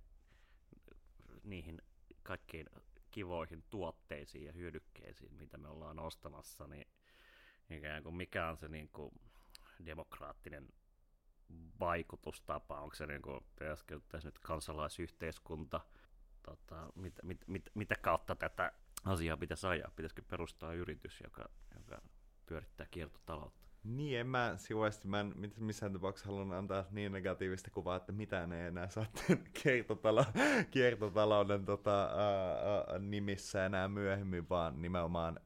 [1.44, 1.82] niihin
[2.24, 2.70] kaikkiin
[3.12, 6.88] kivoihin tuotteisiin ja hyödykkeisiin, mitä me ollaan ostamassa, niin
[7.70, 9.12] ikään kuin mikä on se niin kuin
[9.86, 10.68] demokraattinen
[11.80, 13.40] vaikutustapa, onko se niin kuin,
[14.24, 15.82] nyt kansalaisyhteiskunta,
[16.44, 18.72] tota, mit, mit, mit, mitä kautta tätä
[19.04, 22.02] asiaa pitäisi ajaa, pitäisikö perustaa yritys, joka, joka
[22.46, 23.63] pyörittää kiertotaloutta.
[23.84, 28.54] Niin, en mä sivuisesti, mä en missään tapauksessa halunnut antaa niin negatiivista kuvaa, että mitään
[28.54, 29.06] ei enää saa
[29.60, 30.40] kiertotalo-
[30.72, 35.40] kiertotalouden tota, ää, nimissä enää myöhemmin, vaan nimenomaan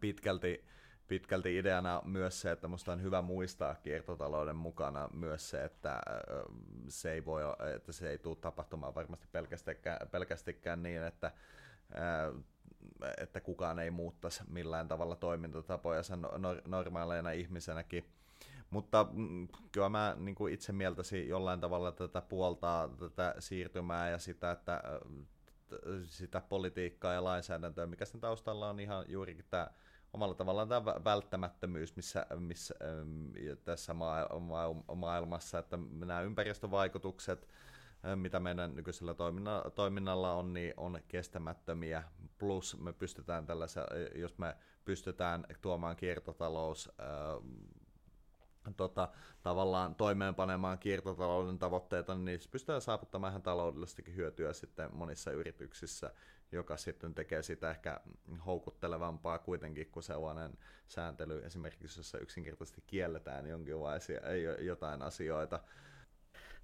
[0.00, 0.64] pitkälti,
[1.08, 6.00] pitkälti ideana myös se, että musta on hyvä muistaa kiertotalouden mukana myös se, että
[6.88, 7.42] se ei, voi,
[7.76, 11.32] että se ei tule tapahtumaan varmasti pelkästikään, pelkästikään niin, että
[13.18, 16.02] että kukaan ei muuttaisi millään tavalla toimintatapoja
[16.66, 18.04] normaaleina ihmisenäkin.
[18.70, 24.18] Mutta mm, kyllä mä niin kuin itse mieltäisin jollain tavalla tätä puoltaa, tätä siirtymää ja
[24.18, 24.82] sitä, että
[26.04, 29.70] sitä politiikkaa ja lainsäädäntöä, mikä sen taustalla on ihan juurikin tämä
[30.12, 32.74] omalla tavallaan tämä välttämättömyys missä, missä
[33.64, 33.94] tässä
[34.94, 37.48] maailmassa, että nämä ympäristövaikutukset,
[38.14, 39.14] mitä meidän nykyisellä
[39.74, 42.02] toiminnalla on, niin on kestämättömiä.
[42.38, 46.92] Plus me pystytään tällaisia, jos me pystytään tuomaan kiertotalous
[48.76, 49.08] tota,
[49.42, 56.10] tavallaan toimeenpanemaan kiertotalouden tavoitteita, niin pystytään saavuttamaan ihan taloudellistakin hyötyä sitten monissa yrityksissä,
[56.52, 58.00] joka sitten tekee sitä ehkä
[58.46, 64.20] houkuttelevampaa kuitenkin kuin sellainen sääntely, esimerkiksi jossa yksinkertaisesti kielletään jonkinlaisia
[64.60, 65.60] jotain asioita,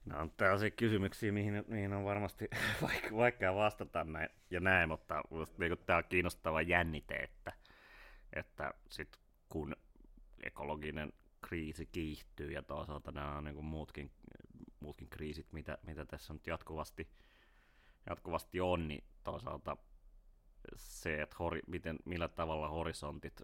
[0.05, 2.49] No on tällaisia kysymyksiä, mihin, mihin on varmasti
[2.83, 5.23] vaikea, vaikea vastata näin, ja näin, mutta
[5.59, 7.53] niin tämä on kiinnostava jännite, että,
[8.33, 9.17] että sit
[9.49, 9.77] kun
[10.43, 14.11] ekologinen kriisi kiihtyy ja toisaalta nämä on niin muutkin,
[14.81, 17.09] muutkin kriisit, mitä, mitä tässä nyt jatkuvasti,
[18.11, 19.77] jatkuvasti on, niin toisaalta
[20.77, 23.43] se, että hori, miten, millä tavalla horisontit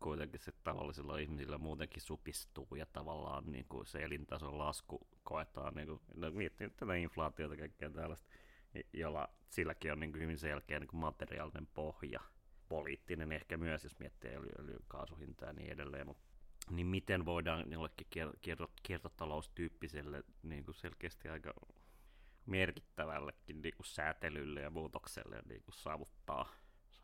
[0.00, 5.88] kuitenkin se tavallisilla ihmisillä muutenkin supistuu ja tavallaan niin kuin se elintason lasku koetaan, niin
[5.88, 8.26] kuin, no, miettii tätä inflaatiota kaikkea tällaista,
[8.92, 12.20] jolla silläkin on niin kuin hyvin selkeä niin kuin materiaalinen pohja,
[12.68, 16.30] poliittinen ehkä myös, jos miettii öljy, öljy kaasuhintaa ja niin edelleen, mutta
[16.70, 18.06] niin miten voidaan jollekin
[18.82, 21.54] kiertotaloustyyppiselle niin kuin selkeästi aika
[22.46, 26.48] merkittävällekin niin kuin säätelylle ja muutokselle niin kuin saavuttaa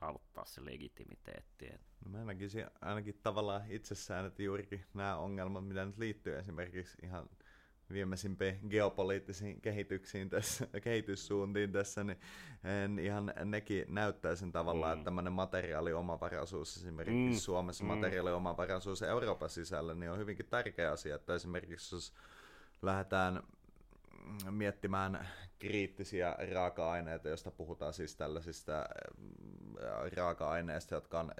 [0.00, 1.68] saavuttaa se legitimiteetti.
[2.04, 7.28] No mä näkisin ainakin tavallaan itsessään, että juurikin nämä ongelmat, mitä nyt liittyy esimerkiksi ihan
[7.92, 12.18] viimeisimpiin geopoliittisiin kehityksiin tässä, kehityssuuntiin tässä, niin
[12.64, 14.98] en ihan nekin näyttää sen tavallaan, mm.
[14.98, 17.44] että tämmöinen materiaaliomavaraisuus, esimerkiksi mm.
[17.44, 17.88] Suomessa mm.
[17.88, 22.12] materiaaliomavaraisuus Euroopan sisällä, niin on hyvinkin tärkeä asia, että esimerkiksi jos
[22.82, 23.42] lähdetään
[24.50, 31.32] miettimään kriittisiä raaka-aineita, joista puhutaan siis tällaisista äh, raaka-aineista, jotka on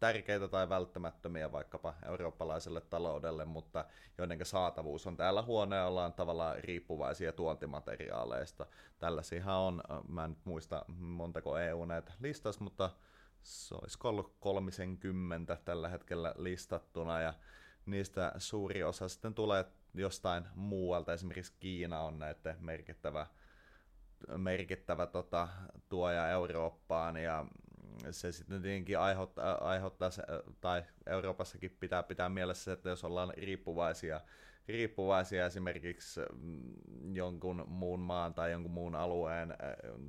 [0.00, 3.84] tärkeitä tai välttämättömiä vaikkapa eurooppalaiselle taloudelle, mutta
[4.18, 8.66] joiden saatavuus on täällä huono ollaan tavallaan riippuvaisia tuontimateriaaleista.
[8.98, 12.90] Tällaisia on, äh, mä en muista montako EU näitä listas, mutta
[13.42, 17.34] se olisi ollut 30 tällä hetkellä listattuna ja
[17.86, 19.64] niistä suuri osa sitten tulee
[19.94, 23.26] jostain muualta, esimerkiksi Kiina on näiden merkittävä,
[24.36, 25.48] merkittävä tota,
[25.88, 27.46] tuoja Eurooppaan ja
[28.10, 30.22] se sitten tietenkin aiheuttaa, aiheuttaa se,
[30.60, 34.20] tai Euroopassakin pitää pitää mielessä, että jos ollaan riippuvaisia,
[34.68, 39.54] riippuvaisia esimerkiksi mm, jonkun muun maan tai jonkun muun alueen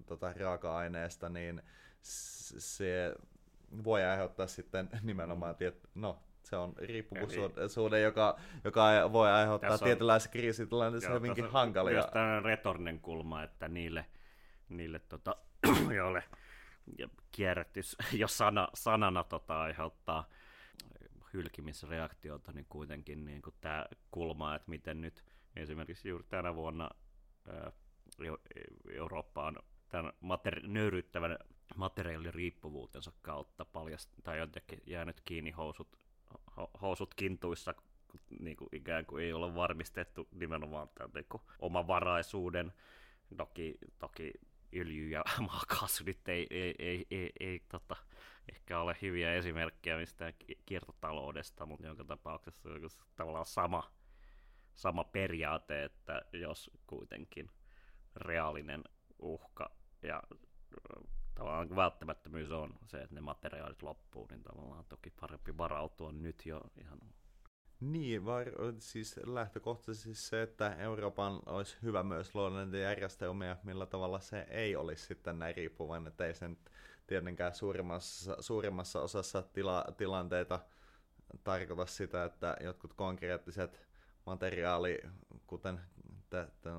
[0.06, 1.62] tota, raaka-aineesta, niin
[2.02, 3.16] se
[3.84, 10.32] voi aiheuttaa sitten nimenomaan, tiet, no Se on riippuvuussuhde, joka, joka voi aiheuttaa tässä tietynlaisessa
[10.32, 11.94] kriisitilanteessa hyvinkin hankalia.
[11.94, 14.06] Myös tämmöinen retorinen kulma, että niille,
[14.70, 15.36] niille tota,
[15.98, 16.24] joille
[17.32, 20.30] kierrätys jo sana, sanana tota, aiheuttaa
[21.34, 25.24] hylkimisreaktiota, niin kuitenkin niin kuin tämä kulma, että miten nyt
[25.56, 26.90] esimerkiksi juuri tänä vuonna
[27.48, 27.72] ää,
[28.92, 29.58] Eurooppa on
[29.90, 31.38] tämän materi- nöyryttävän
[31.76, 36.03] materiaaliriippuvuutensa kautta paljast- tai jotenkin jäänyt kiinni housut, ho-
[36.82, 37.74] housut kintuissa,
[38.40, 42.74] niin kuin ikään kuin ei ole varmistettu nimenomaan tämän niin omavaraisuuden.
[43.38, 44.34] Toki, toki
[44.76, 47.96] öljy ja maakaasu nyt ei, ei, ei, ei, ei tota,
[48.52, 50.34] ehkä ole hyviä esimerkkejä mistään
[50.66, 53.92] kiertotaloudesta, mutta jonka tapauksessa on tavallaan sama,
[54.74, 57.52] sama periaate, että jos kuitenkin
[58.16, 58.84] reaalinen
[59.20, 59.70] uhka
[60.02, 60.24] ja
[61.36, 66.62] tavallaan välttämättömyys on se, että ne materiaalit loppuu, niin tavallaan toki parempi varautua nyt jo
[66.78, 67.00] ihan
[67.92, 68.46] niin, var,
[68.80, 74.76] siis lähtökohtaisesti se, että Euroopan olisi hyvä myös luoda näitä järjestelmiä, millä tavalla se ei
[74.76, 76.58] olisi sitten näin riippuvainen, että ei sen
[77.08, 80.60] tietenkään suurimmassa, suurimmassa osassa tila, tilanteita
[81.44, 83.88] tarkoita sitä, että jotkut konkreettiset
[84.26, 85.02] materiaali,
[85.48, 85.82] kuten,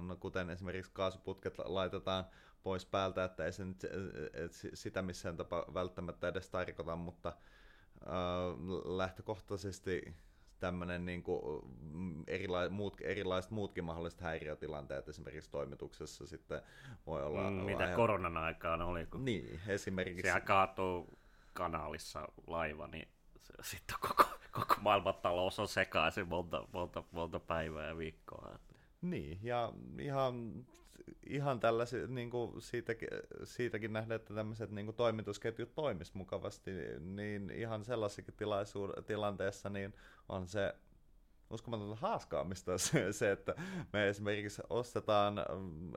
[0.07, 2.25] no, kuten esimerkiksi kaasuputket laitetaan
[2.63, 3.87] pois päältä, että ei se nyt,
[4.75, 7.35] sitä missään tapa välttämättä edes tarkoita, mutta äh,
[8.85, 10.15] lähtökohtaisesti
[10.61, 11.63] tämmöinen niin kuin
[12.27, 16.63] erila- muut, erilaiset muutkin mahdolliset häiriötilanteet esimerkiksi toimituksessa sitten
[17.07, 17.51] voi olla...
[17.51, 17.97] Mm, mitä ihan...
[17.97, 20.23] koronan aikaan oli, kun niin, esimerkiksi...
[20.23, 21.19] siellä kaatuu
[21.53, 23.09] kanaalissa laiva, niin
[23.63, 28.59] sitten koko, koko maailmantalous on sekaisin monta, monta, monta päivää ja viikkoa.
[29.05, 30.65] Niin, ja ihan
[31.27, 33.09] ihan tällaisia, niin kuin siitäkin,
[33.45, 38.35] siitäkin nähdä, että tämmöiset niin kuin toimitusketjut toimis mukavasti, niin ihan sellaisessakin
[39.07, 39.95] tilanteessa niin
[40.29, 40.75] on se
[41.51, 43.55] uskomatonta haaskaamista se, se, että
[43.93, 45.35] me esimerkiksi ostetaan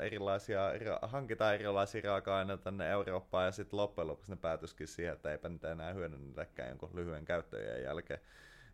[0.01, 0.61] erilaisia,
[1.01, 5.71] hankitaan erilaisia raaka-aineita tänne Eurooppaan ja sitten loppujen lopuksi ne päätyskin siihen, että eipä niitä
[5.71, 8.19] enää hyödynnetäkään jonkun lyhyen käyttöjen jälkeen.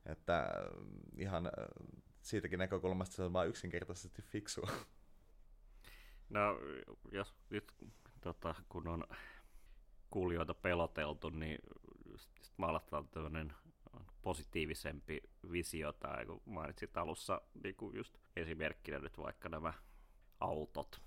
[0.05, 0.49] Että
[1.17, 1.51] ihan
[2.23, 4.69] siitäkin näkökulmasta se on vain yksinkertaisesti fiksua.
[6.29, 6.59] No,
[7.11, 7.73] jos nyt
[8.21, 9.07] tota, kun on
[10.09, 11.59] kuulijoita peloteltu, niin
[12.17, 13.53] sitten maalataan tämmöinen
[14.21, 19.73] positiivisempi visio, tai kun mainitsit alussa niin kuin just esimerkkinä nyt vaikka nämä
[20.39, 21.01] autot,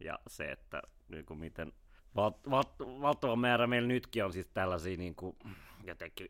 [0.00, 1.72] ja se, että niin kuin miten
[2.16, 5.36] val- val- valtava määrä meillä nytkin on siis tällaisia niin kuin,
[5.84, 6.28] jotenkin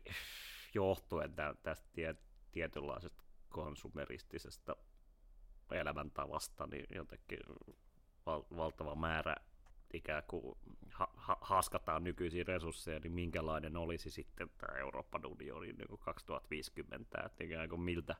[0.73, 2.15] johtuen tästä tie-
[2.51, 3.26] tietynlaisesta
[3.57, 4.75] konsumeristisesta
[5.71, 7.39] elämäntavasta, niin jotenkin
[8.25, 9.35] val- valtava määrä
[9.93, 10.57] ikään kuin
[10.89, 17.43] ha- ha- haskataan nykyisiä resursseja, niin minkälainen olisi sitten tämä Euroopan unioni niin 2050, että
[17.43, 18.15] ikään kuin miltä,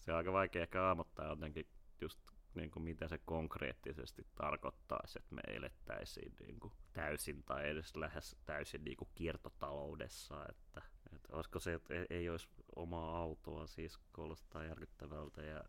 [0.00, 1.68] se on aika vaikea ehkä aamottaa jotenkin
[2.00, 2.20] just
[2.54, 8.36] niin kuin mitä se konkreettisesti tarkoittaisi, että me elettäisiin niin kuin täysin tai edes lähes
[8.44, 10.82] täysin niin kuin kiertotaloudessa, että,
[11.14, 15.64] että olisiko se, että ei olisi omaa autoa, siis kuulostaa järkyttävältä ja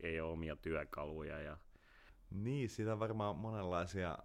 [0.00, 1.56] ei ole omia työkaluja ja
[2.30, 4.18] niin, siitä on varmaan monenlaisia,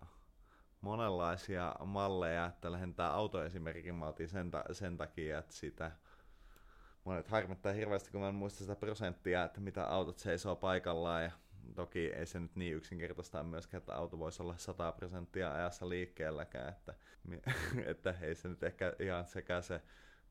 [0.81, 5.91] monenlaisia malleja, että lähentää autoesimerkin mä otin sen, ta- sen takia, että sitä
[7.03, 11.23] monet harmittaa hirveästi, kun mä en muista sitä prosenttia, että mitä autot seisoo paikallaan.
[11.23, 11.31] Ja
[11.75, 16.69] toki ei se nyt niin yksinkertaista myöskään, että auto voisi olla 100 prosenttia ajassa liikkeelläkään,
[16.69, 16.93] että,
[17.91, 19.81] että ei se nyt ehkä ihan sekä se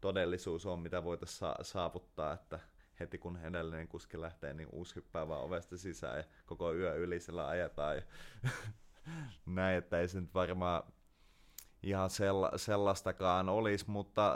[0.00, 2.60] todellisuus on, mitä voitaisiin saavuttaa, että
[3.00, 7.20] heti kun edellinen kuski lähtee, niin uusi hyppää vaan ovesta sisään ja koko yö yli
[7.20, 7.96] sillä ajetaan.
[7.96, 8.02] Ja
[9.46, 10.82] näin, että ei se nyt varmaan
[11.82, 14.34] ihan sella, sellaistakaan olisi, mutta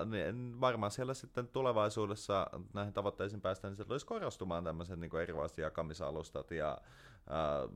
[0.61, 6.51] varmaan siellä sitten tulevaisuudessa näihin tavoitteisiin päästään, niin se tulisi korostumaan tämmöiset niin erilaiset jakamisalustat
[6.51, 6.79] ja
[7.29, 7.69] ää,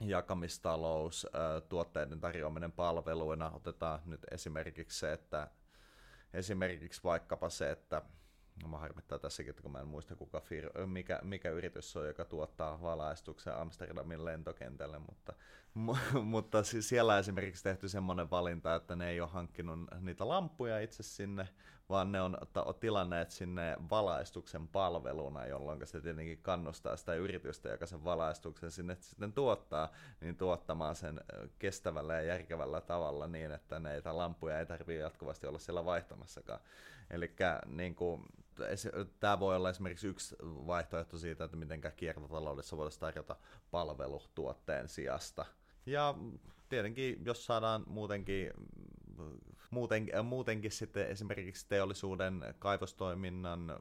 [0.00, 3.50] jakamistalous, ää, tuotteiden tarjoaminen palveluina.
[3.50, 5.50] Otetaan nyt esimerkiksi se, että
[6.36, 8.02] esimerkiksi vaikkapa se, että
[8.62, 12.06] No mä harmittaa tässäkin, että kun mä en muista kuka fir- mikä, mikä yritys on,
[12.06, 15.32] joka tuottaa valaistuksen Amsterdamin lentokentälle, mutta,
[16.22, 21.02] mutta siis siellä esimerkiksi tehty semmoinen valinta, että ne ei ole hankkinut niitä lampuja itse
[21.02, 21.48] sinne,
[21.88, 22.38] vaan ne on
[22.80, 29.32] tilanneet sinne valaistuksen palveluna, jolloin se tietenkin kannustaa sitä yritystä, joka sen valaistuksen sinne sitten
[29.32, 31.20] tuottaa, niin tuottamaan sen
[31.58, 36.60] kestävällä ja järkevällä tavalla niin, että näitä lampuja ei tarvitse jatkuvasti olla siellä vaihtamassakaan.
[37.10, 37.34] Eli
[37.66, 37.94] niin
[39.20, 43.36] tämä voi olla esimerkiksi yksi vaihtoehto siitä, että miten kiertotaloudessa voitaisiin tarjota
[43.70, 45.44] palvelu tuotteen sijasta.
[45.86, 46.14] Ja
[46.68, 48.52] tietenkin, jos saadaan muutenkin
[49.70, 53.76] muuten, muutenkin sitten esimerkiksi teollisuuden kaivostoiminnan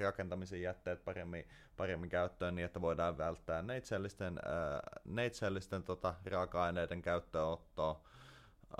[0.00, 8.00] rakentamisen jätteet paremmin, paremmin käyttöön niin, että voidaan välttää neitsellisten, äh, neitsellisten tota, raaka-aineiden käyttöönottoa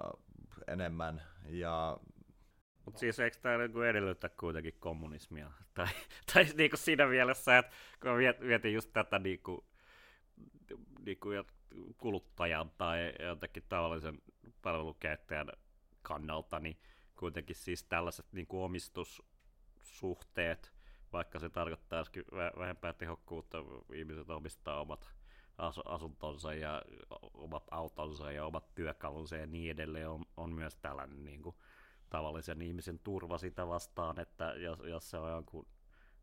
[0.04, 0.10] äh,
[0.66, 1.98] enemmän ja
[2.84, 5.50] mutta siis eikö tämä niinku edellyttää kuitenkin kommunismia?
[5.74, 5.86] Tai,
[6.34, 7.72] tai niinku siinä mielessä, että
[8.02, 8.10] kun
[8.46, 9.64] mietin just tätä niinku,
[11.06, 11.28] niinku
[11.98, 14.18] kuluttajan tai jotenkin tavallisen
[14.62, 15.52] palvelukäyttäjän
[16.02, 16.76] kannalta, niin
[17.16, 20.72] kuitenkin siis tällaiset niinku omistussuhteet,
[21.12, 22.24] vaikka se tarkoittaisikin
[22.58, 23.58] vähempää tehokkuutta,
[23.94, 25.14] ihmiset omistaa omat
[25.84, 26.82] asuntonsa ja
[27.34, 31.56] omat autonsa ja omat työkalunsa ja niin edelleen, on, on myös tällainen niin kuin,
[32.10, 35.66] tavallisen ihmisen turva sitä vastaan, että jos, jos se on jonkun,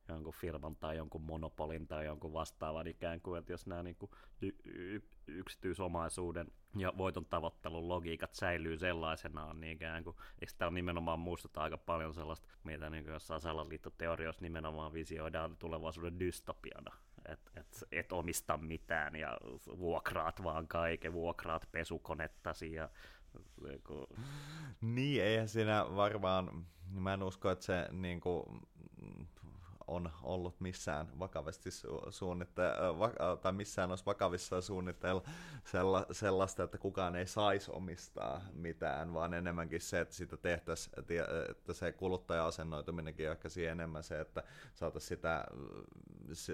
[0.07, 4.11] jonkun firman tai jonkun monopolin tai jonkun vastaavan ikään kuin, että jos nämä niin kuin
[4.41, 11.19] y- y- yksityisomaisuuden ja voiton tavoittelun logiikat säilyy sellaisenaan, niin ikään kuin, eikö tämä nimenomaan
[11.19, 18.11] muistuta aika paljon sellaista, mitä niin jossain salaliittoteorioissa nimenomaan visioidaan tulevaisuuden dystopiana, että et, et
[18.11, 19.37] omista mitään ja
[19.77, 22.89] vuokraat vaan kaiken, vuokraat pesukonettasi ja
[24.81, 28.43] niin, eihän siinä varmaan, mä en usko, että se niin kuin,
[29.87, 35.23] on ollut missään vakavasti su- va- tai missään olisi vakavissa suunnitteilla
[35.63, 40.93] sella- sellaista, että kukaan ei saisi omistaa mitään, vaan enemmänkin se, että sitä tehtäisiin,
[41.49, 45.45] että se kuluttaja-asennoituminenkin on ehkä siihen enemmän se, että saataisiin sitä,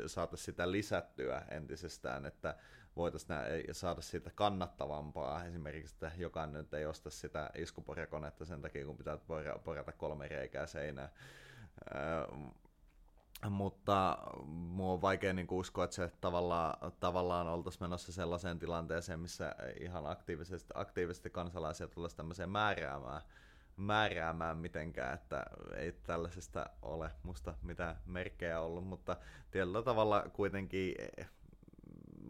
[0.08, 2.56] saataisiin sitä lisättyä entisestään, että
[2.96, 3.38] voitaisiin
[3.72, 5.46] saada siitä kannattavampaa.
[5.46, 9.18] Esimerkiksi, että jokainen nyt ei osta sitä iskuporjakonetta sen takia, kun pitää
[9.64, 11.10] porata kolme reikää seinään.
[13.50, 19.56] mutta mua on vaikea niin uskoa, että se tavallaan, tavallaan oltaisiin menossa sellaiseen tilanteeseen, missä
[19.80, 23.22] ihan aktiivisesti, aktiivisesti kansalaisia tulisi tämmöiseen määräämään,
[23.78, 29.18] määräämään mitenkään, että ei tällaisesta ole musta mitään merkkejä ollut, mutta
[29.52, 30.96] tietyllä tavalla kuitenkin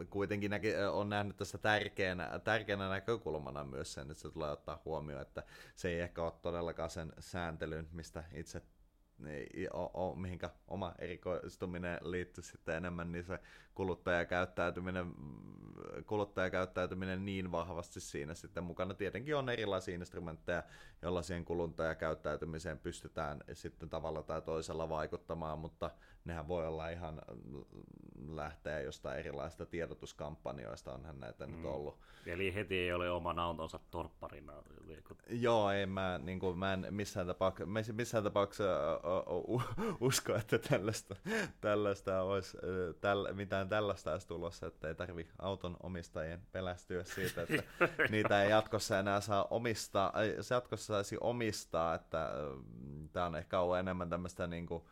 [0.10, 5.22] kuitenkin näki, on nähnyt tässä tärkeänä, tärkeänä näkökulmana myös sen, että se tulee ottaa huomioon,
[5.22, 5.44] että
[5.76, 8.62] se ei ehkä ole todellakaan sen sääntelyn, mistä itse
[9.74, 13.40] o, o, mihinkä oma erikoistuminen liittyy sitten enemmän, niin se
[13.76, 15.14] kuluttajakäyttäytyminen,
[16.08, 18.94] kuluttajakäyttäytyminen niin vahvasti siinä sitten mukana.
[18.94, 20.64] Tietenkin on erilaisia instrumentteja,
[21.02, 25.92] joilla siihen kuluttajakäyttäytymiseen pystytään sitten tavalla tai toisella vaikuttamaan, mutta
[26.26, 27.22] nehän voi olla ihan
[28.28, 31.56] lähteä jostain erilaisista tiedotuskampanjoista, onhan näitä mm.
[31.56, 32.00] nyt ollut.
[32.26, 34.54] Eli heti ei ole oman autonsa torpparina.
[35.30, 38.64] Joo, ei mä, niin kuin, mä en missään tapauksessa, missään tapauksessa
[40.00, 41.16] usko, että tällaista,
[41.62, 42.58] tällaista olisi,
[43.02, 47.64] täl, mitään tällaista olisi tulossa, että ei tarvi auton omistajien pelästyä siitä, että
[48.12, 52.32] niitä ei jatkossa enää saa omistaa, se jatkossa saisi omistaa, että
[53.14, 54.84] tämä on ehkä ollut enemmän tämmöistä niin kuin,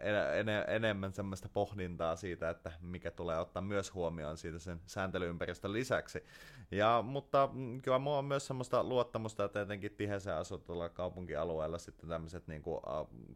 [0.00, 6.24] en, enemmän semmoista pohdintaa siitä, että mikä tulee ottaa myös huomioon siitä sen sääntelyympäristön lisäksi.
[6.70, 12.08] Ja, mutta mm, kyllä mulla on myös semmoista luottamusta, että etenkin tiheässä asutulla kaupunkialueella sitten
[12.08, 12.80] tämmöiset niin kuin,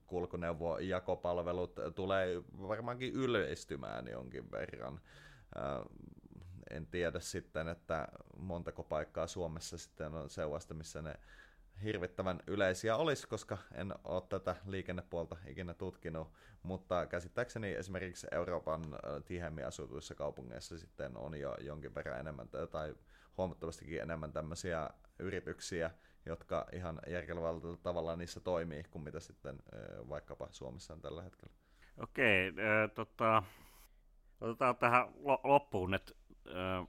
[0.07, 5.01] kulkuneuvojakopalvelut tulee varmaankin yleistymään jonkin verran.
[6.71, 11.15] En tiedä sitten, että montako paikkaa Suomessa sitten on sellaista, missä ne
[11.85, 18.83] hirvittävän yleisiä olisi, koska en ole tätä liikennepuolta ikinä tutkinut, mutta käsittääkseni esimerkiksi Euroopan
[19.25, 22.95] tiheämmin asutuissa kaupungeissa sitten on jo jonkin verran enemmän tai
[23.37, 25.91] huomattavastikin enemmän tämmöisiä yrityksiä,
[26.27, 29.59] jotka ihan järkevällä tavalla niissä toimii kuin mitä sitten
[30.09, 31.55] vaikkapa Suomessa on tällä hetkellä.
[32.03, 33.43] Okei, äh, tota,
[34.41, 35.09] otetaan tähän
[35.45, 36.15] loppuun, että
[36.49, 36.89] äh,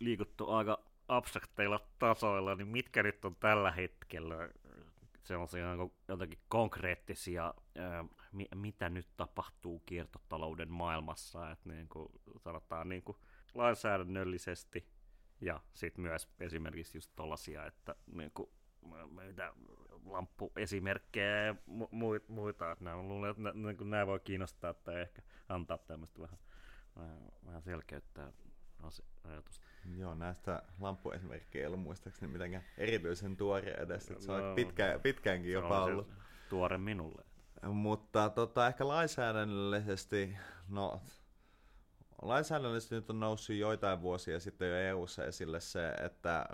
[0.00, 0.78] liikuttu aika
[1.08, 4.48] abstrakteilla tasoilla, niin mitkä nyt on tällä hetkellä
[5.22, 5.66] sellaisia
[6.08, 13.16] jotenkin konkreettisia, ää, mi- mitä nyt tapahtuu kiertotalouden maailmassa, että niin kuin sanotaan niin kuin
[13.54, 14.88] lainsäädännöllisesti
[15.40, 18.50] ja sitten myös esimerkiksi just tollasia, että niin kuin,
[19.10, 19.52] mitä
[20.04, 26.20] lamppuesimerkkejä ja mu- muita, että nämä, luulen, että nämä voi kiinnostaa tai ehkä antaa tämmöistä
[26.20, 26.38] vähän,
[27.46, 28.32] vähän selkeyttää
[29.24, 29.66] ajatusta.
[29.96, 35.00] Joo, näistä lamppuesimerkkejä ei ollut muistaakseni mitenkään erityisen tuore edes, että se no, on pitkä,
[35.02, 36.08] pitkäänkin jopa ollut.
[36.48, 37.24] Tuore minulle.
[37.62, 40.36] Mutta tota, ehkä lainsäädännöllisesti,
[40.68, 41.00] no
[42.22, 46.46] lainsäädännöllisesti nyt on noussut joitain vuosia sitten jo EU-ssa esille se, että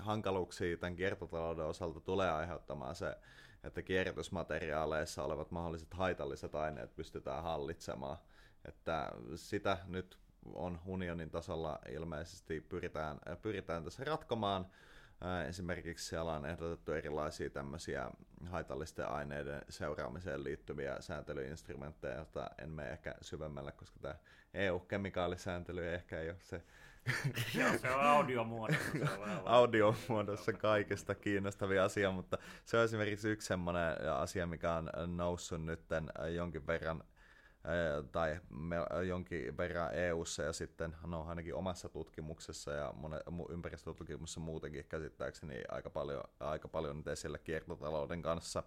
[0.00, 3.16] hankaluuksia tämän kiertotalouden osalta tulee aiheuttamaan se,
[3.64, 8.18] että kierrätysmateriaaleissa olevat mahdolliset haitalliset aineet pystytään hallitsemaan.
[8.64, 10.18] Että sitä nyt
[10.54, 14.66] on unionin tasolla ilmeisesti pyritään, pyritään tässä ratkomaan.
[15.48, 18.10] Esimerkiksi siellä on ehdotettu erilaisia tämmöisiä
[18.46, 24.14] haitallisten aineiden seuraamiseen liittyviä sääntelyinstrumentteja, joita en mene ehkä syvemmälle, koska tämä
[24.54, 26.62] EU-kemikaalisääntely ehkä ei ole se
[27.54, 28.82] Joo, se on audiomuodossa.
[29.44, 35.80] Audiomuodossa kaikista kiinnostavia asia, mutta se on esimerkiksi yksi semmoinen asia, mikä on noussut nyt
[36.34, 37.04] jonkin verran
[38.12, 38.40] tai
[39.08, 45.90] jonkin verran EU-ssa ja sitten no ainakin omassa tutkimuksessa ja monen, ympäristötutkimuksessa muutenkin käsittääkseni aika
[45.90, 48.62] paljon, aika paljon nyt esillä kiertotalouden kanssa.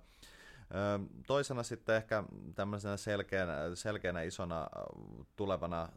[1.27, 2.23] Toisena sitten ehkä
[2.55, 4.67] tämmöisenä selkeänä, selkeänä isona
[5.35, 5.89] tulevana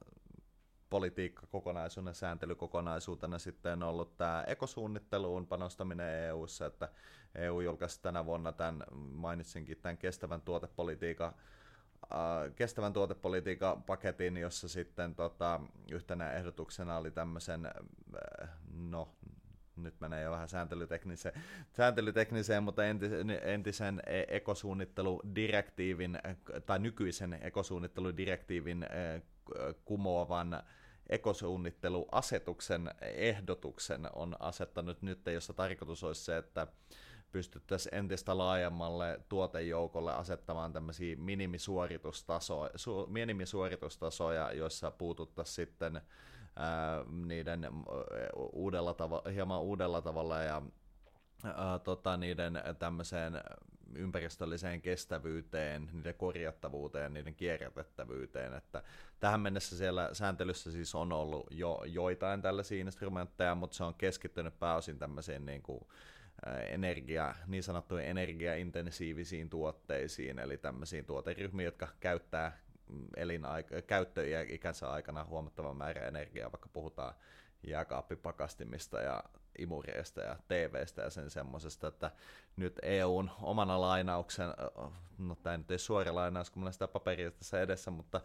[0.90, 6.88] politiikkakokonaisuutena, sääntelykokonaisuutena sitten on ollut tämä ekosuunnitteluun panostaminen EU-ssa, että
[7.34, 11.34] EU julkaisi tänä vuonna tämän, mainitsinkin tämän kestävän tuotepolitiikan
[12.56, 15.60] kestävän tuotepolitiikan paketin, jossa sitten tota,
[15.92, 19.08] yhtenä ehdotuksena oli tämmöisen, äh, no
[19.76, 21.42] nyt menee jo vähän sääntelytekniseen,
[21.72, 22.82] sääntelytekniseen mutta
[23.42, 26.18] entisen, e-, ekosuunnitteludirektiivin
[26.66, 28.86] tai nykyisen ekosuunnitteludirektiivin
[29.84, 30.62] kumoavan
[31.08, 36.66] ekosuunnitteluasetuksen ehdotuksen on asettanut nyt, jossa tarkoitus olisi se, että
[37.34, 46.00] pystyttäisiin entistä laajemmalle tuotejoukolle asettamaan tämmöisiä minimisuoritustasoja, su, minimisuoritustasoja, joissa puututtaisiin sitten
[46.56, 47.68] ää, niiden
[48.52, 50.62] uudella tava- hieman uudella tavalla ja
[51.44, 53.40] ää, tota, niiden tämmöiseen
[53.94, 58.82] ympäristölliseen kestävyyteen, niiden korjattavuuteen, niiden kierrätettävyyteen, että
[59.20, 64.58] tähän mennessä siellä sääntelyssä siis on ollut jo joitain tällaisia instrumentteja, mutta se on keskittynyt
[64.58, 65.80] pääosin tämmöisiin niin kuin
[66.68, 75.76] energia, niin sanottuihin energiaintensiivisiin tuotteisiin, eli tämmöisiin tuoteryhmiin, jotka käyttää mm, elinaika, käyttöikänsä aikana huomattavan
[75.76, 77.14] määrä energiaa, vaikka puhutaan
[77.66, 79.24] jääkaappipakastimista ja
[79.58, 82.10] imureista ja TVstä ja sen semmoisesta, että
[82.56, 84.48] nyt EUn omana lainauksen,
[85.18, 88.20] no tämä nyt ei suora lainaus, kun sitä paperia tässä edessä, mutta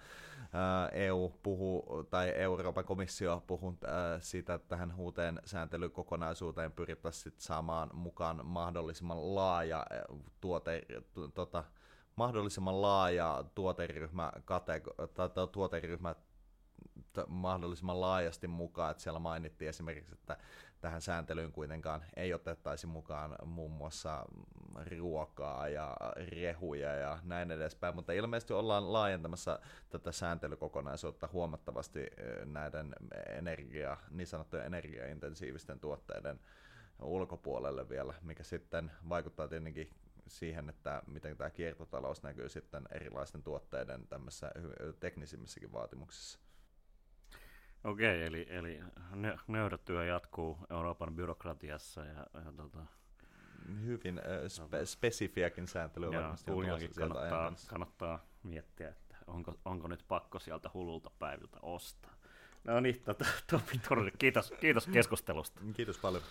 [0.92, 3.78] EU puhuu, tai Euroopan komissio puhuu
[4.20, 9.86] siitä, että tähän uuteen sääntelykokonaisuuteen pyrittäisiin saamaan mukaan mahdollisimman laaja
[10.42, 10.82] tuote,
[11.34, 11.64] tota,
[12.16, 14.82] mahdollisimman laaja tuoteryhmä, kate,
[15.14, 16.16] tai tuoteryhmä
[17.28, 20.38] mahdollisimman laajasti mukaan, että siellä mainittiin esimerkiksi, että
[20.82, 24.26] tähän sääntelyyn kuitenkaan ei otettaisi mukaan muun muassa
[24.98, 29.60] ruokaa ja rehuja ja näin edespäin, mutta ilmeisesti ollaan laajentamassa
[29.90, 32.08] tätä sääntelykokonaisuutta huomattavasti
[32.46, 32.96] näiden
[33.28, 36.40] energia, niin sanottujen energiaintensiivisten tuotteiden
[37.02, 39.90] ulkopuolelle vielä, mikä sitten vaikuttaa tietenkin
[40.28, 44.52] siihen, että miten tämä kiertotalous näkyy sitten erilaisten tuotteiden tämmöisissä
[45.00, 46.40] teknisimmissäkin vaatimuksissa.
[47.84, 48.80] Okei, eli, eli
[49.48, 52.86] nöyrä jatkuu Euroopan byrokratiassa ja, ja tota,
[53.86, 56.52] hyvin spe- spesifiäkin sääntelyä Joo, varmasti
[57.00, 62.16] kannattaa, kannattaa miettiä, että onko, onko nyt pakko sieltä hululta päiviltä ostaa.
[62.64, 65.62] No niin, tota, Topi Turri, kiitos, kiitos keskustelusta.
[65.76, 66.24] Kiitos paljon.